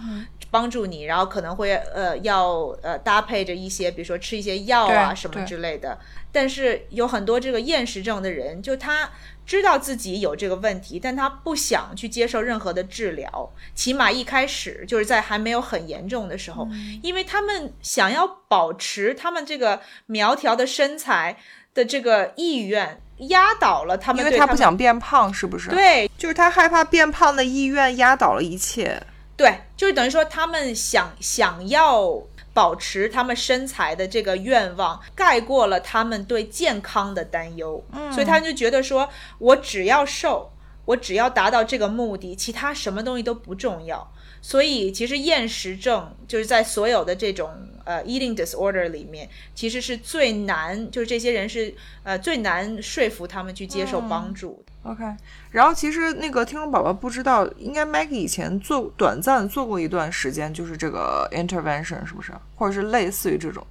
[0.50, 5.98] 帮助你，然后可能会呃要呃搭配着一些，比如说吃一些药啊什么之类的。
[6.30, 9.10] 但是有很多这个厌食症的人，就他
[9.46, 21.36] 知道自己有这个问题，但他不想去接受任何的治疗，起码一开始就是在还没有很严重的时候，嗯因为他们想要保持他们这个苗条的身材
[21.74, 29.02] 的这个意愿，压倒了他们因为他不想变胖，是不是？，对就是他害怕变胖的意愿压倒了一切。
[29.36, 32.22] 对，就是等于说他们想想要
[32.54, 37.84] 保持他们身材的这个愿望，盖过了他们对健康的担忧。
[37.92, 39.06] 嗯，所以他们就觉得说，
[39.38, 40.50] 我只要瘦，
[40.86, 44.10] 我只要达到这个目的，其他什么东西都不重要。
[44.40, 47.50] 所以其实厌食症就是在所有的这种
[47.84, 54.63] 呃 eating disorder 里面，其实是最难，就是这些人是呃最难说服他们去接受帮助的。
[54.84, 55.02] OK，
[55.50, 62.32] 然后其实那个听众宝宝不知道，应该 Maggie 以前做短暂做过一段时间，就是这个 intervention 是不是？
[62.54, 63.66] 或者是类似于这种，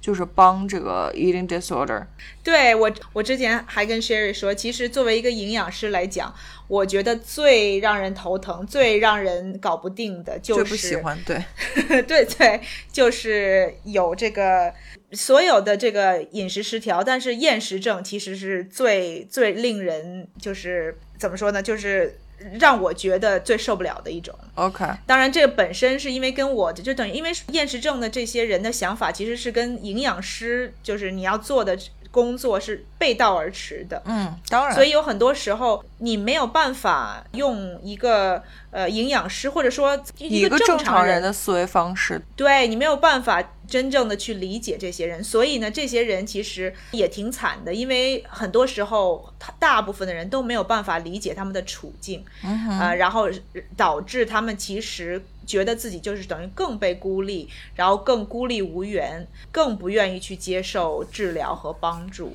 [0.00, 2.04] 就是帮这个 eating disorder。
[2.42, 6.34] 对我，我之前还跟 Sherry 说，其实作为一个营养师来讲，
[6.66, 11.44] 我觉得最让人头疼、最让人搞不定的就最是不喜欢，对，
[12.02, 12.60] 对对，
[12.90, 14.72] 就是有这个
[15.16, 22.18] 所有的这个饮食失调，但是厌食症其实是最最令人就是怎么说呢，就是
[22.60, 24.32] 让我觉得最受不了的一种。
[24.56, 31.78] OK，当然，这个本身是因为跟我的就等于因为厌食症的这些人的想法，其实是跟营养师就是你要做的
[32.16, 34.02] 工作是背道而驰的。
[34.06, 53.28] 嗯，当然，所以有很多时候你没有办法用一个呃营养师或者说一个正常人人的思维方式，对你没有办法真正的去理解这些人，所以呢，这些人其实也挺惨的，因为很多时候他大部分的人都没有办法理解他们的处境，嗯呃，然后
[53.76, 62.32] 导致他们其实觉得自己就是等于更被孤立，然后更孤立无援，更不愿意去接受治疗和帮助。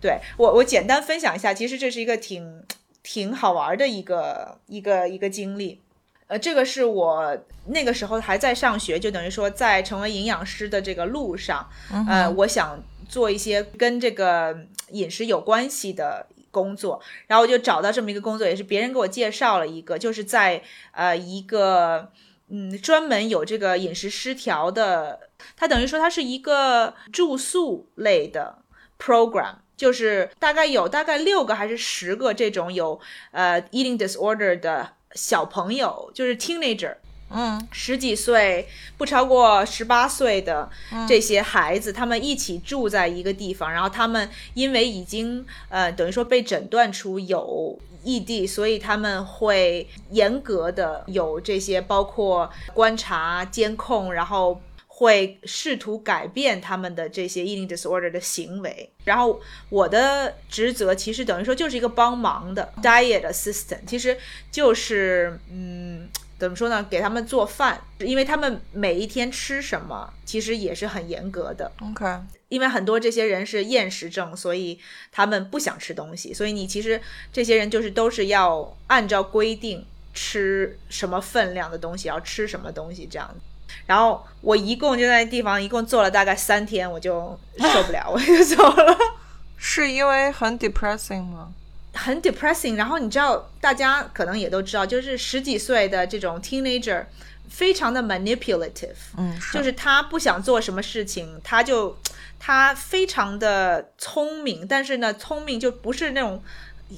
[0.00, 2.62] 对我，我简单分享一下，其实这是一个挺
[3.02, 5.80] 挺好玩的一个一个一个经历。
[6.26, 7.36] 呃，这个是我
[7.66, 11.68] 那个时候还在上学，就等于说在成为营养师的这个路上，
[12.08, 14.56] 呃，我想做一些跟这个
[14.90, 22.10] 饮食有关系的工作，然后我就找到这么一个工作，也是别人给我介绍了一个，就是在呃一个
[22.54, 25.18] 嗯专门有这个饮食失调的，
[25.56, 28.58] 它等于说它是一个住宿类的
[28.98, 29.54] program。
[29.74, 33.00] 就是大概有大概六个还是十个这种有
[33.32, 36.94] 呃 eating disorder 的小朋友，就是 teenager，
[37.30, 40.70] 嗯十几岁不超过十八岁的
[41.08, 47.76] 这些孩子，他们一起住在一个地方，然后他们因为已经呃等于说被诊断出有。
[48.02, 58.90] 异地，所以他们会严格的有这些，包括观察、监控，然后会试图改变他们的这些 eating disorder 的行为。
[59.04, 64.16] 然后我的职责其实等于说就是一个帮忙的 diet assistant，其实
[64.50, 66.08] 就是嗯。
[66.42, 66.84] 怎么说呢？
[66.90, 71.70] 给他们做饭，因为他们每一天吃什么，其实也是很严格的。
[71.80, 72.04] ，OK，
[72.48, 74.76] 因为很多这些人是厌食症，所以
[75.12, 77.00] 他们不想吃东西，所以你其实
[77.32, 83.74] 这些人就是都是要按照规定吃什么分量的东西，要吃什么东西这样子。
[83.86, 88.98] 然后我一共就在那地方一共做了大概三天，我就受不了，我就走了。
[89.56, 91.52] 是因为很 depressing 吗？
[91.94, 92.74] 很 depressing。
[92.76, 97.04] 然后你知道，大家可能也都知道，就是十几岁的这种 teenager，
[97.48, 101.96] 非常的 manipulative，嗯，就是他不想做什么事情，他就
[102.38, 106.42] 他非常的聪明，但是呢，聪明就不是那种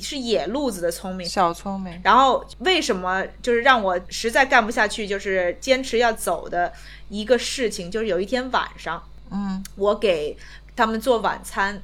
[0.00, 1.28] 是野路子的聪明。
[1.28, 6.72] 小聪明，然后为什么就是让我实在干不下去，就是坚持要走的
[7.08, 10.36] 一个事情，就是有一天晚上，嗯我给
[10.76, 11.80] 他们做晚餐，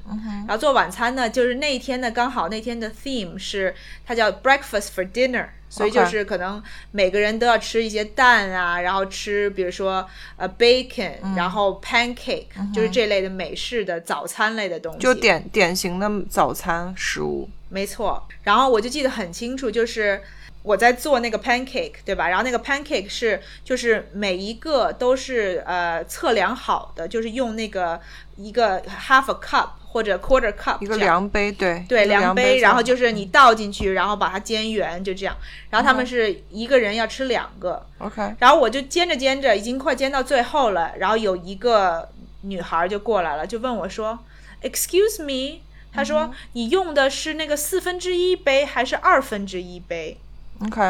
[0.47, 3.75] 然后做晚餐呢，就是那一天呢，刚好那天的 theme 是
[4.05, 6.61] 它叫 breakfast for dinner，所以就是可能
[6.91, 10.05] 每个人都要吃一些蛋啊，然后吃比如说
[10.37, 20.21] 呃 bacon，、然嗯后 pancake，、就是这类的美式的早餐类的东西，就典典型的早餐食物，没错，然后我就记得很清楚，就是
[20.63, 22.29] 我在做那个 pancake，对吧？
[22.29, 28.01] 然后那个 pancake 是就是每一个都是呃测量好的，就是用那个
[28.37, 35.35] 一个 half a cup 或者 quarter cup 一个量杯，对对量杯，然后就是你倒进去，然后把它煎圆，就这样。
[35.71, 42.09] 然后他们是一个人要吃两个，OK，然后我就煎着煎着，已经快煎到最后了，然后有一个
[42.43, 44.19] 女孩就过来了，就问我说
[44.63, 45.61] ：“Excuse me。”
[45.93, 50.19] 她说：“你用的是那个四分之一杯还是二分之一杯？”
[50.67, 50.81] OK，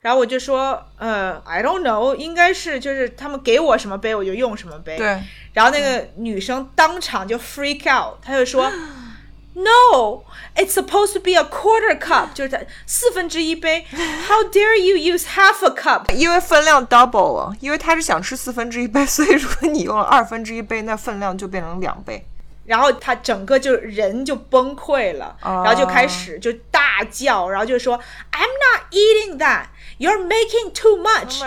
[0.00, 5.22] 然后我就说：“呃，I don't know，应该是就是他们给我什么杯我就用什么杯。”对。
[5.52, 8.70] 然后那个女生当场就 freak out，她就说。
[9.54, 10.22] No,
[10.56, 13.84] it's supposed to be a quarter cup，就是四分之一杯。
[14.26, 16.10] How dare you use half a cup？
[16.14, 22.24] 因为分量 double 了，因为她是想吃四分之一杯，所以如果你用了二分之一杯，那分量就变成两倍。
[22.72, 29.66] 然后他整个就人就崩溃了，然后就开始就大叫，然后就说 I'm not eating that。
[30.02, 31.38] You're making too much.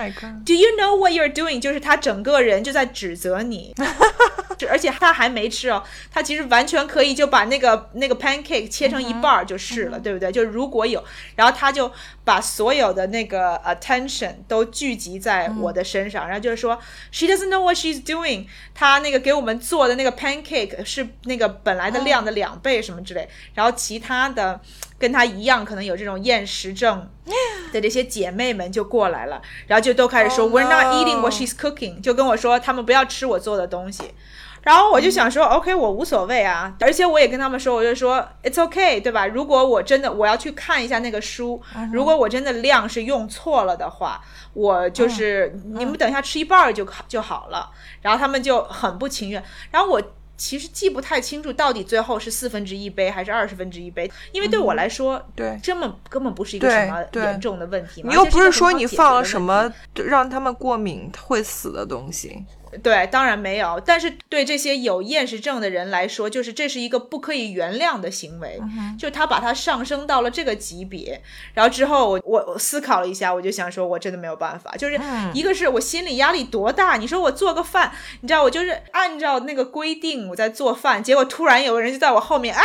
[0.46, 1.60] Do you know what you're doing?
[1.60, 3.76] 就是他整个人就在指责你，
[4.70, 10.32] 而且他还没吃哦，他其实完全可以就把那个那个 pancake 切成一半就是了，对不对？
[10.32, 11.04] 就如果有，
[11.36, 11.92] 然后他就
[12.24, 16.80] 把所有的那个 attention 都聚集在我的身上，然后就是说
[17.12, 18.46] she doesn't know what she's doing。
[18.74, 24.62] 他那个给我们做的那个 pancake 是那个本来的量的两倍什么之类，然后其他的。
[24.98, 27.10] 跟她一样，可能有这种厌食症
[27.74, 34.14] 的这些姐妹们就过来了，然后就都开始说 "We're not eating what she's cooking"，就跟我说他们不要吃我做的东西。
[34.62, 39.28] 然后我就想说，OK，我无所谓啊，而且我也跟他们说，我就说 It's OK，对吧？
[39.28, 41.62] 如果我真的我要去看一下那个书，
[41.94, 44.20] 如果我真的量是用错了的话，
[44.54, 47.70] 我就是你们等一下吃一半就就好了。
[48.02, 50.02] 然后他们就很不情愿，然后我。
[50.38, 58.10] 其实记不太清楚到底最后是四分之一杯还是二十分之一杯，因为对我来说，对，根本根本不是一个什么严重的问题嘛。
[58.10, 62.46] 你又不是说你放了什么让他们过敏会死的东西。
[62.84, 63.82] 对，当然没有。
[63.86, 68.60] 但是对这些有厌食症的人来说，就是这是一个不可以原谅的行为，
[68.98, 71.22] 就他把它上升到了这个级别。
[71.54, 74.72] 然后之后我我思考了一下，我就想说，我真的没有办法。
[74.78, 75.00] 就是
[75.34, 77.92] 一个是我心理压力多大，你说我做个饭，
[78.22, 82.62] 你知道我就是按照那个规定我在做饭，结果突然有个人就在我后面啊，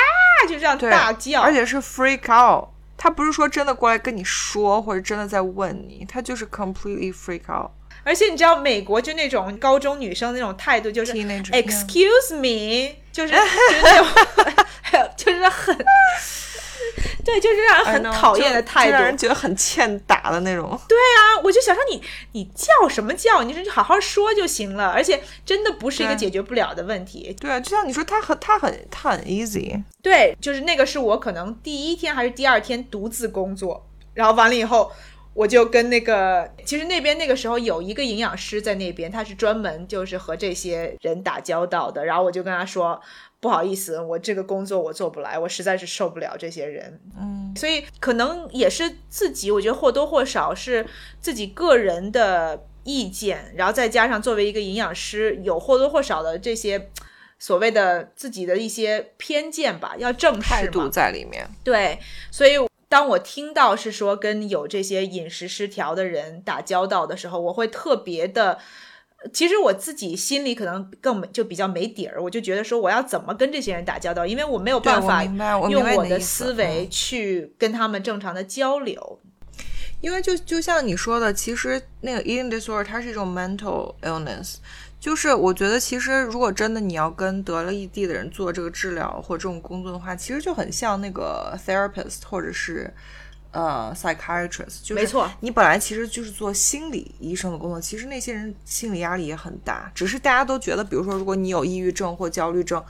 [0.48, 2.68] 就这样大叫，而且是 freak out。
[2.96, 7.70] 他不是说真的过来跟你说，或者真的在问你，他就是 completely freak out。
[8.02, 14.06] 而且你知道，美国就那种高中女生那种态度，就是 excuse me， 就是就是那种，
[15.16, 15.76] 就是很，
[17.24, 20.78] 对，就是让人很讨厌的态度，让人觉得很欠打的那种。
[20.88, 23.42] 对啊，我就想说你你叫什么叫？
[23.42, 24.88] 你说就好好说就行了。
[24.88, 27.36] 而且真的不是一个解决不了的问题。
[27.38, 29.82] 对啊，就像你说，他很他很他很 easy。
[30.02, 34.90] 对，就是那个是我可能第一天还是第二天独自工作，然后完了以后。
[35.32, 42.04] 我就跟那个，其实那边那个时候有一个营养师在那边，他是专门就是和这些人打交道的。
[42.04, 43.00] 然后我就跟他说，
[43.38, 47.00] 不好意思，我这个工作我做不来，我实在是受不了这些人。
[47.18, 50.84] 嗯，所以可能也是自己，我觉得或多或少是
[51.20, 56.90] 自己个人的意见，然后再加上作为一个营养师，有或多或少的这些
[57.38, 61.48] 所谓的自己的一些偏见吧，要正视态度在里面。
[61.62, 62.00] 对，
[62.32, 62.69] 所以。
[62.90, 68.58] 当我听到是说跟有这些饮食失调的人打交道的时候，我会特别的，
[69.32, 75.22] 其实我自己心里可能更就比较没底儿，我就觉得说我要怎么跟这些人打交道，因为我没有办法
[75.70, 79.20] 用我的思维去跟他们正常的交流。
[80.00, 84.56] 因为就就像你说的，其实那个 eating disorder 它是一种 mental illness。
[85.00, 92.92] 就是我觉得，其实如果真的你要跟得了异地的人做这个治疗或这种工作的话，其实就很像那个 therapist 或者是
[93.50, 94.82] 呃 psychiatrist。
[94.82, 99.90] 就是没错，你本来其实就是做心理医生的工作，其实那些人心理压力也很大。
[99.94, 102.84] 只是大家都觉得，比如说，如果你有抑郁症或焦虑症，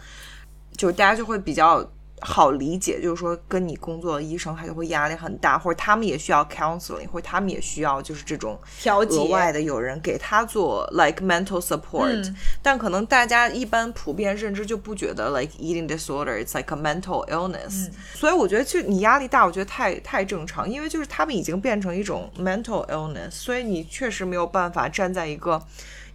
[0.76, 1.88] 就是大家就会比较。
[2.20, 12.32] 好理解，就是说跟你工作的医生他就会压力很大，或者他们也需要 counseling，或者他们也需要就是这种额外的有人给他做 like mental support。
[12.62, 17.88] 但可能大家一般普遍认知就不觉得 like eating disorder，it's like a mental illness。
[18.14, 25.62] 所以我觉得就你压力大，我觉得太太正常，因为就是他们已经变成一种 mental illness，所以你确实没有办法站在一个。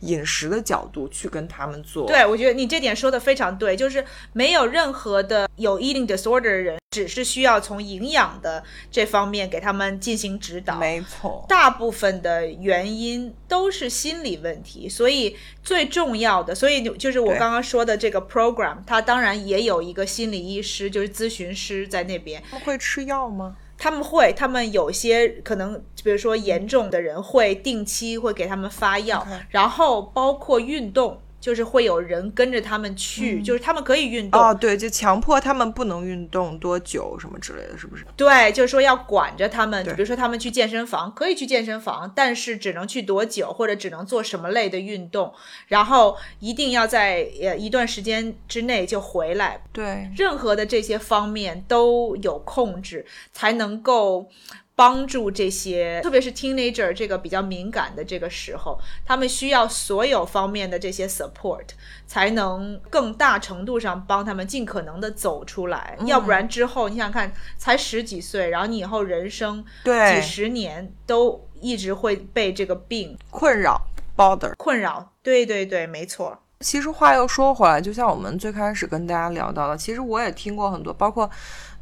[0.01, 10.77] 饮食的角度去跟他们做，对我觉得你这点说的非常对，就是没有任何的有 eating disorder 的人，只是需要从营养的这方面给他们进行指导。
[10.77, 22.41] 没错，大部分的原因都是心理问题，所以最重要的，所以就是我刚刚说的这个 program，它当然也有一个心理医师，就是咨询师在那边。
[22.63, 23.55] 会吃药吗？
[23.77, 31.21] 他们会，他们有些可能，比如说严重的人会定期会给他们发药，然后包括运动。
[31.45, 38.03] 就是会有人跟着他们去，就是他们可以运动，哦，对，就强迫他们不能运动多久什么之类的，是不是？
[38.17, 39.93] 对，就是说要管着他们，对。
[39.93, 45.31] 比如说他们去健身房可以去健身房，但是只能去多久，或者只能做什么类的运动，
[45.67, 54.27] 然后一定要在呃一段时间之内就回来，对，任何的这些方面都有控制，才能够
[54.75, 61.67] 帮助这些，特别是 teenager 这个比较敏感的这个时候，他们需要所有方面的这些 support，
[62.05, 65.97] 才能更大程度上帮他们尽可能的走出来。
[66.05, 73.81] 要不然之后，你想想看，才十几岁，然后你以后人生对几十年都一直会被这个病困扰
[74.17, 74.53] bother。
[74.57, 75.13] 困扰。
[75.23, 76.37] 对对对，没错。
[76.59, 81.29] 其实话又说回来，就像我们最开始跟大家聊到的，其实我也听过很多，包括，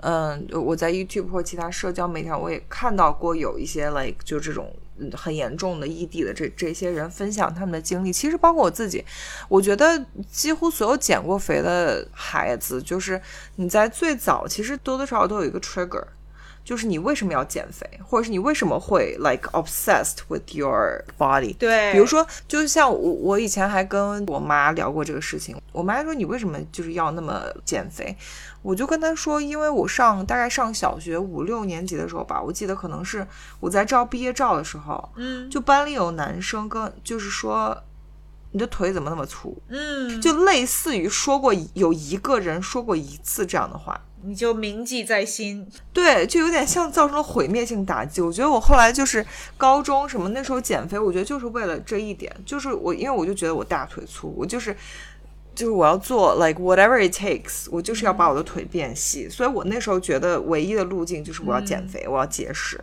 [0.03, 8.11] 嗯，我在 YouTube 或其他社交媒体上，我也看到过有一些 like 就这种嗯很严重的异地的这这些人分享他们的经历。
[8.11, 9.03] 其实包括我自己，
[9.47, 13.21] 我觉得几乎所有减过肥的孩子，就是
[13.55, 16.03] 你在最早其实多多少少都有一个 trigger。
[16.65, 21.53] 就是你为什么要减肥，或者是你为什么会 like obsessed with your body？
[21.57, 25.61] 对，比如说，就像我，我以前还跟我妈聊过这个事情。
[25.73, 28.15] 我妈说：“你为什么就是要那么减肥？”
[28.63, 33.27] 我就跟他说：“因为我上大概上小学五六年级的时候吧，我记得可能是
[33.59, 37.77] 我在照毕业照的时候，嗯就班里有男生跟就是说
[38.51, 45.69] 你的腿怎么那么粗，嗯，就类似于说过有一个人说过一次这样的话。”你就铭记在心。
[45.91, 48.21] 对，就有点像造成了毁灭性打击。
[48.21, 49.25] 我觉得我后来就是
[49.57, 54.73] 高中什么那时候减肥，我觉得就是为了这一点，就是我因为我就觉得我大腿粗，我就是
[55.55, 62.79] 就是我要做 like whatever it takes，我就是要把我的腿变细，所以我那时候觉得唯一的路径就是我要减肥，我要节食。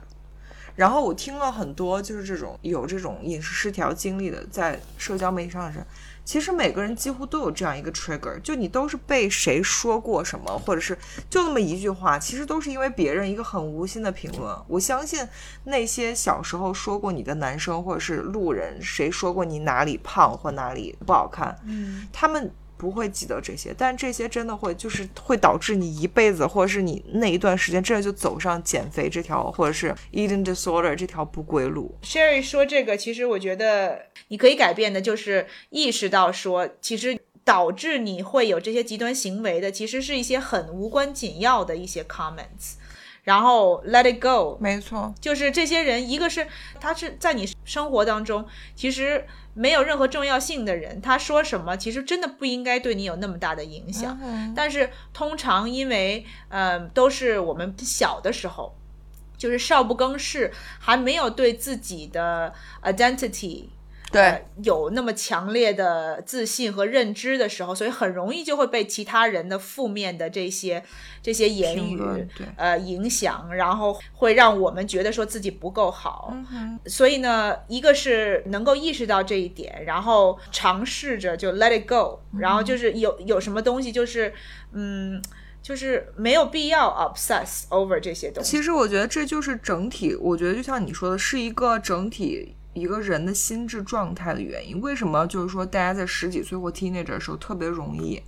[0.76, 5.84] 然后我听了很多就是这种有这种饮食失调经历的，在社交媒体上的人，
[6.24, 10.96] 其实每个人几乎都有这样一个 trigger，就你都是被谁说过什么，或者是
[11.28, 14.56] 就那么一句话，其实都是因为别人一个很无心的评论。
[14.68, 15.26] 我相信
[15.64, 22.50] 那些小时候说过你的男生或者是路人，谁说过你哪里胖或哪里不好看，嗯，他们
[22.80, 31.94] 不会记得这些，但这些真的会就是会导致你一辈子，或者是你那一段时间真的就走上减肥这条，或者是 eating disorder 这条不归路。
[32.02, 42.76] Sherry 说这个，其实我觉得你可以改变的，就是意识到说，其实导致你会有这些极端行为的，其实是一些很无关紧要的一些 comments，
[43.24, 46.46] 然后 let it go，没错，就是这些人，一个是
[46.80, 54.18] 他是在你生活当中其实没有任何重要性的人，他说什么其实真的不应该对你有那么大的影响。
[54.22, 58.74] 嗯但是通常因为呃都是我们小的时候，
[59.36, 62.52] 就是少不更事，还没有对自己的
[62.82, 63.64] identity
[64.10, 70.82] 对呃有那么强烈的自信和认知的时候，所以很容易就会被其他人的负面的这些
[71.22, 71.96] 这些言语
[72.36, 76.34] 对呃影响，然后会让我们觉得说自己不够好。
[76.52, 84.32] 嗯，所以呢，一个是能够意识到这一点，然后尝试着就 let it go，然后就是有有什么东西就是
[84.72, 85.22] 嗯。
[85.62, 88.50] 就是没有必要 obsess over 这些东西。
[88.50, 94.80] 其实我觉得这就是整体，我觉得就像你说的，是一个整体一个人的心智状态的原因。
[94.80, 98.22] 为什么就是说大家在十几岁或 teenager 的时候特别容易，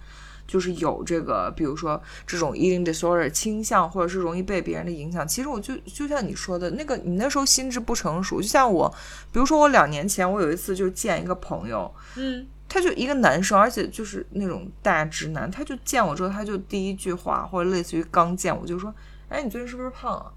[0.46, 5.26] 就是有这个，比如说这种 eating disorder 倾向，或者是容易被别人的影响。
[5.26, 8.92] 其实我就就像你说的那个，你那时候心智不成熟，就像我，
[9.30, 18.94] 比如说我两年前我有一次就见一个朋友，嗯他就一个男生，而且就是那种大直男，他就见我之后，他就第一句话或者类似于刚见我就说
[19.28, 20.32] ：“哎，你最近是不是胖啊？”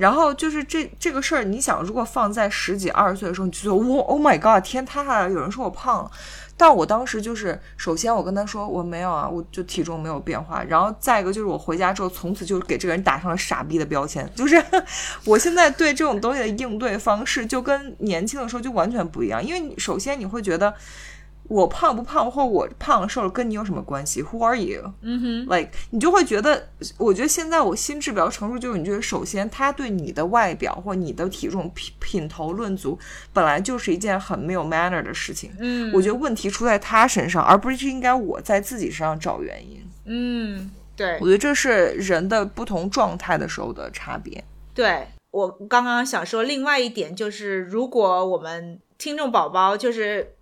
[0.00, 6.10] 然后就是这这个事儿，你想，如果放在十几二十岁的时候，你就觉得哇，Oh my God，天塌下来，有人说我胖了。
[6.56, 10.64] 但我当时就是，首先我跟他说我没有啊，我就体重没有变化。
[10.64, 14.26] 然后再一个就是我回家之后，从此就给这个人打上了傻逼的标签。
[14.34, 14.62] 就是
[15.26, 19.44] 我现在对这种东西的应对方式，就跟年轻的时候就完全不一样。
[19.44, 20.74] 因为首先你会觉得。
[21.50, 24.92] 我胖不胖，或者我胖瘦了，跟你有什么关系？Who are you？
[25.00, 32.96] 嗯哼，like 你就会觉得，我觉得现在我心智比较成熟，就是你觉得首先他对你的外表或你的体重品品头论足，
[33.32, 35.50] 本来就是一件很没有 manner 的事情。
[35.58, 39.84] 嗯，我觉得问题出在他身上，而不是应该我在自己身上找原因。
[40.04, 44.44] 嗯，对我觉得这是人的不同状态的时候的差别。
[44.72, 45.06] 对。
[45.32, 50.34] 我刚刚想说，另外一点就是，如果我们听众宝宝就是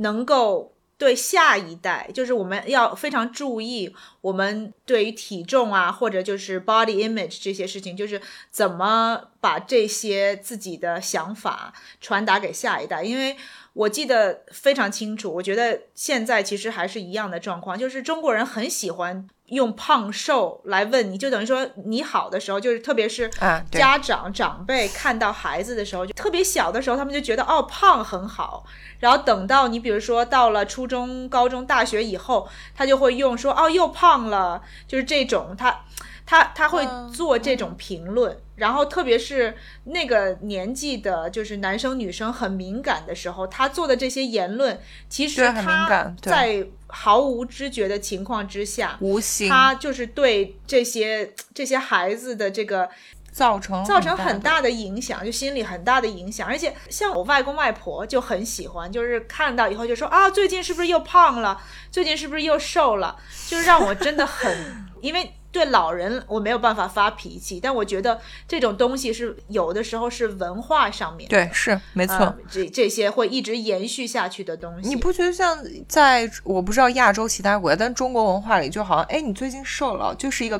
[0.00, 8.20] 能够对下一代，就是我们要非常注意，我们对于体重啊，或者就是 body image 这些事情，就是
[8.50, 13.02] 怎么把这些自己的想法传达给下一代。
[13.02, 13.34] 因为
[13.72, 23.30] 我记得非常清楚，我觉得现在其实还是一样的状况，就是中国人很喜欢用胖瘦来问你，就等于说你好的时候，就是特别是
[23.70, 28.64] 家长长辈看到孩子的时候，就特别小的时候，他们就觉得哦胖很好，
[28.98, 35.80] 然后等到你比如说到了初中、高中、大学以后，他就会用说哦又胖了，就是这种他。
[36.26, 44.78] 他他会嗯做这种评论，然后特别是那个年纪的，就是男生女生很敏感的时候，他做的这些言论，
[45.08, 52.88] 其实对很敏他感在毫无知觉的情况之下，无形他就是对这些这些孩子的这个
[53.32, 56.46] 造成造成很大的影响，就心理很大的影响。
[56.46, 61.58] 而且像我外公外婆就很喜欢，就是看到以后就说啊，最近是不是又胖了？
[61.90, 63.16] 最近是不是又瘦了？
[63.48, 64.54] 就是让我真的很，
[65.00, 72.16] 因为对老人我没有办法发脾气，但我觉得这种东西是有的时候是文化上面对，是没错。
[72.16, 74.88] 呃这这些会一直延续下去的东西。
[74.88, 75.58] 你不觉得像
[75.88, 80.58] 在我不知道亚洲其他国家，但中国文化里就好像，哎，你最近瘦了，就是一个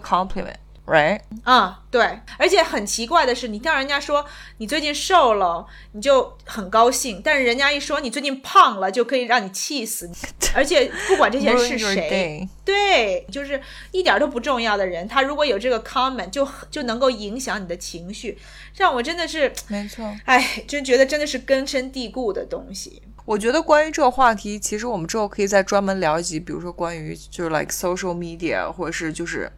[0.90, 1.20] compliment，right？
[1.44, 4.24] 啊、对，而且很奇怪的是，你听人家说
[4.58, 10.10] 你最近瘦了，你就很高兴；但是人家一说你最近胖了，就可以让你气死。
[10.54, 13.60] 而且不管这些人是谁，对，就是
[13.92, 18.36] 一点都不重要的人，他如果有这个 comment，就就能够影响你的情绪，
[18.74, 20.04] 让我真的是，没错。
[20.24, 23.02] 哎，真觉得真的是根深蒂固的东西。
[23.26, 29.52] 我觉得关于这个话题，其实我们之后可以再专门聊一集，比如说关于就是 like social media，或者是就是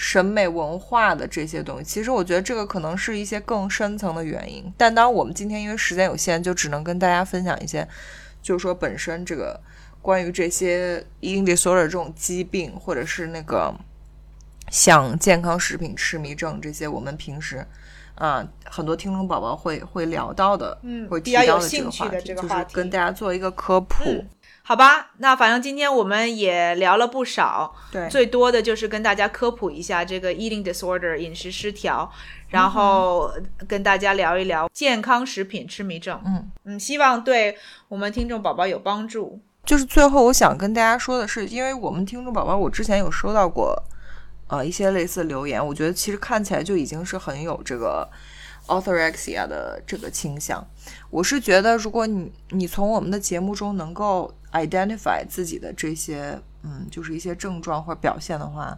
[0.00, 1.84] 审美文化的这些东西。
[1.84, 7.86] 其实我觉得这个可能是一些更深层的原因，但当然我们今天因为时间有限，就只能跟大家分享一些，
[8.40, 9.60] 就是说本身这个
[10.00, 13.74] 关于这些 eating disorder 这种疾病，或者是那个
[14.70, 17.66] 像健康食品痴迷症这些，我们平时。
[18.14, 24.04] 啊，很多听众宝宝会会聊到的，嗯会提到的这个话题，就是跟大家做一个科普。
[24.06, 24.28] 嗯
[24.68, 32.12] 好吧，那反正今天我们也聊了不少，对最多的就是跟大家科普一下这个 eating disorder 饮食失调，
[32.50, 33.32] 然后
[33.66, 36.20] 跟大家聊一聊健康食品痴迷症。
[36.22, 37.56] 嗯嗯，希望对
[37.88, 39.40] 我们听众宝宝有帮助。
[39.64, 43.74] 就是最后我想跟大家说的是，因为我们听众宝宝，我之前有收到过，
[44.48, 48.06] 呃，一些类似留言，我觉得其实看起来就已经是很有这个
[48.66, 50.62] orthorexia 的这个倾向。
[51.08, 58.76] 我是觉得，如果你你从我们的节目中能够 identify 自己的这些，嗯，就是一些症状或者表现的话，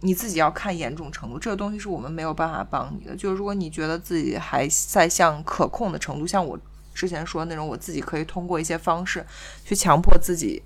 [0.00, 3.16] 你自己要看严重程度，这个东西是我们没有办法帮你的。
[3.16, 6.58] 就是如果你觉得自己还在向可控的程度，像我
[6.94, 9.24] 之前说的那种，我自己可以通过一些方式
[9.64, 10.62] 去强迫自己，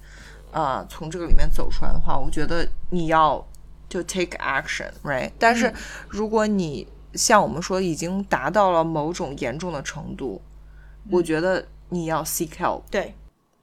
[0.51, 3.47] 啊、从这个里面走出来的话，我觉得你要
[3.89, 5.31] 就 take action，right？
[5.39, 5.73] 但是
[6.09, 10.41] 如果你像我们说已经达到了某种严重的程度，
[11.11, 12.83] 我觉得你要 seek help。
[12.91, 13.15] 对，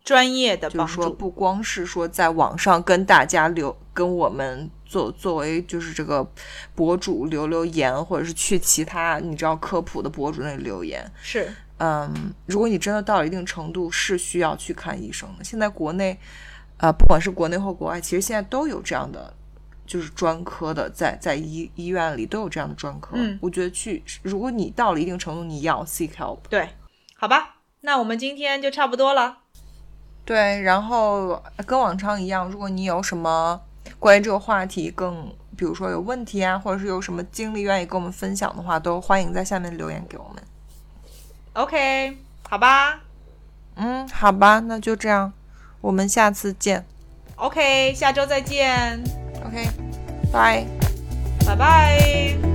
[0.03, 1.13] 专业的帮就是说，助。
[1.13, 6.27] 不光是说在网上跟大家留，跟我们作作为就是这个
[6.73, 11.09] 博主留留言，或者是去其他你知道科普的博主那里留言。
[11.21, 15.43] 是，嗯，如果你真的到了一定程度，是需要去看医生的。
[15.43, 16.17] 现在国内，
[16.77, 19.34] 呃，不管是国内或国外，其实现在都有这样的，
[19.85, 23.11] 就是专科的，在在医医院里都有这样的专科。
[23.13, 26.39] 嗯我觉得去，如果你到了一定程度，你要 seek help。
[26.49, 26.69] 对，
[27.15, 29.38] 好吧，那我们今天就差不多了。
[30.30, 33.60] 对，然后跟往常一样，如果你有什么
[33.97, 40.43] 关于这个话题更，比如说有问题啊，或者是有什么经历愿意跟我们分享的话，都欢迎在下面留言给我们。
[41.53, 42.15] OK，
[42.47, 42.99] 好吧
[43.73, 45.34] 嗯，好吧，那就这样，
[45.81, 46.85] 我们下次见。
[47.35, 49.03] ，OK，下周再见
[49.43, 49.68] ，OK，
[50.31, 50.64] 拜。
[51.43, 52.48] 拜拜。